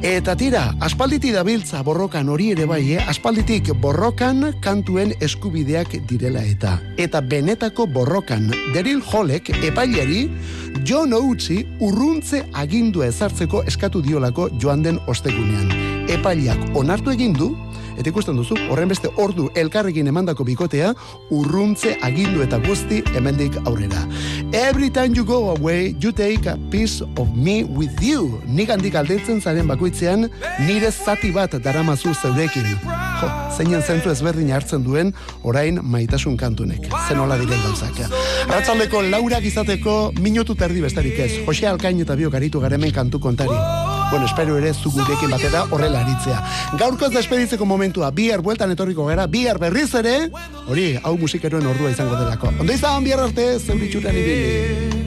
Eta 0.06 0.36
tira, 0.36 0.66
aspalditi 0.84 1.32
dabiltza 1.32 1.82
borrokan 1.86 2.28
hori 2.28 2.50
ere 2.52 2.66
bai, 2.68 2.82
eh? 2.96 3.04
aspalditik 3.08 3.72
borrokan 3.80 4.52
kantuen 4.62 5.14
eskubideak 5.24 5.98
direla 6.10 6.44
eta. 6.44 6.76
Eta 7.00 7.22
benetako 7.24 7.86
borrokan, 7.90 8.50
Daryl 8.74 9.02
Hallek 9.12 9.50
epailari 9.64 10.26
John 10.84 11.12
Oatesi 11.14 11.62
urruntze 11.80 12.42
agindua 12.52 13.06
ezartzeko 13.10 13.62
eskatu 13.70 14.02
diolako 14.02 14.48
joan 14.60 14.82
den 14.82 14.98
ostegunean. 15.06 15.70
Epailak 16.12 16.76
onartu 16.78 17.12
egin 17.14 17.32
du 17.36 17.50
Eta 17.96 18.10
ikusten 18.10 18.36
duzu, 18.36 18.56
horren 18.70 18.90
beste 18.92 19.08
ordu 19.16 19.48
elkarrekin 19.56 20.06
emandako 20.10 20.44
bikotea, 20.44 20.92
urruntze 21.32 21.96
agindu 22.04 22.42
eta 22.44 22.58
guzti 22.66 23.02
hemendik 23.16 23.56
aurrera. 23.64 24.04
Every 24.52 24.90
time 24.90 25.14
you 25.16 25.24
go 25.24 25.50
away, 25.50 25.94
you 26.00 26.12
take 26.12 26.46
a 26.46 26.56
piece 26.70 27.02
of 27.16 27.34
me 27.34 27.64
with 27.64 28.02
you. 28.02 28.40
Nik 28.46 28.70
handik 28.70 28.94
aldetzen 28.94 29.40
zaren 29.40 29.66
bakoitzean, 29.68 30.28
nire 30.66 30.92
zati 30.92 31.32
bat 31.32 31.56
daramazu 31.62 32.14
zeurekin. 32.14 32.68
Jo, 33.16 33.30
zeinen 33.56 33.82
zentzu 33.82 34.12
ezberdin 34.12 34.52
hartzen 34.52 34.84
duen, 34.84 35.14
orain 35.42 35.80
maitasun 35.82 36.36
kantunek. 36.36 36.90
Zen 37.08 37.20
hola 37.22 37.40
diren 37.40 37.64
gauzak. 37.64 38.04
Arratzaldeko 38.46 39.02
laurak 39.08 39.48
izateko 39.48 39.96
minutu 40.20 40.54
terdi 40.54 40.84
bestarik 40.84 41.18
ez. 41.18 41.32
Jose 41.46 41.68
Alkain 41.72 42.04
eta 42.04 42.16
biok 42.18 42.36
aritu 42.36 42.60
garemen 42.60 42.92
kantu 42.92 43.20
kontari. 43.20 43.85
Bueno, 44.10 44.26
espero 44.26 44.56
ere 44.56 44.72
zu 44.72 44.90
gurekin 44.90 45.30
batera 45.30 45.64
horrela 45.70 46.00
aritzea. 46.04 46.42
Gaurkoz 46.78 47.10
despeditzeko 47.14 47.66
momentua, 47.66 48.10
bihar 48.10 48.40
bueltan 48.40 48.70
etorriko 48.70 49.06
gara, 49.06 49.26
bihar 49.26 49.58
berriz 49.58 49.90
ere, 49.98 50.30
hori, 50.66 50.92
hau 51.02 51.16
musikeroen 51.18 51.66
ordua 51.66 51.90
izango 51.90 52.14
delako. 52.20 52.54
Ondo 52.60 52.72
izan 52.72 53.04
bihar 53.04 53.26
arte, 53.26 53.50
zeuritxuran 53.58 54.22
ibili. 54.22 55.05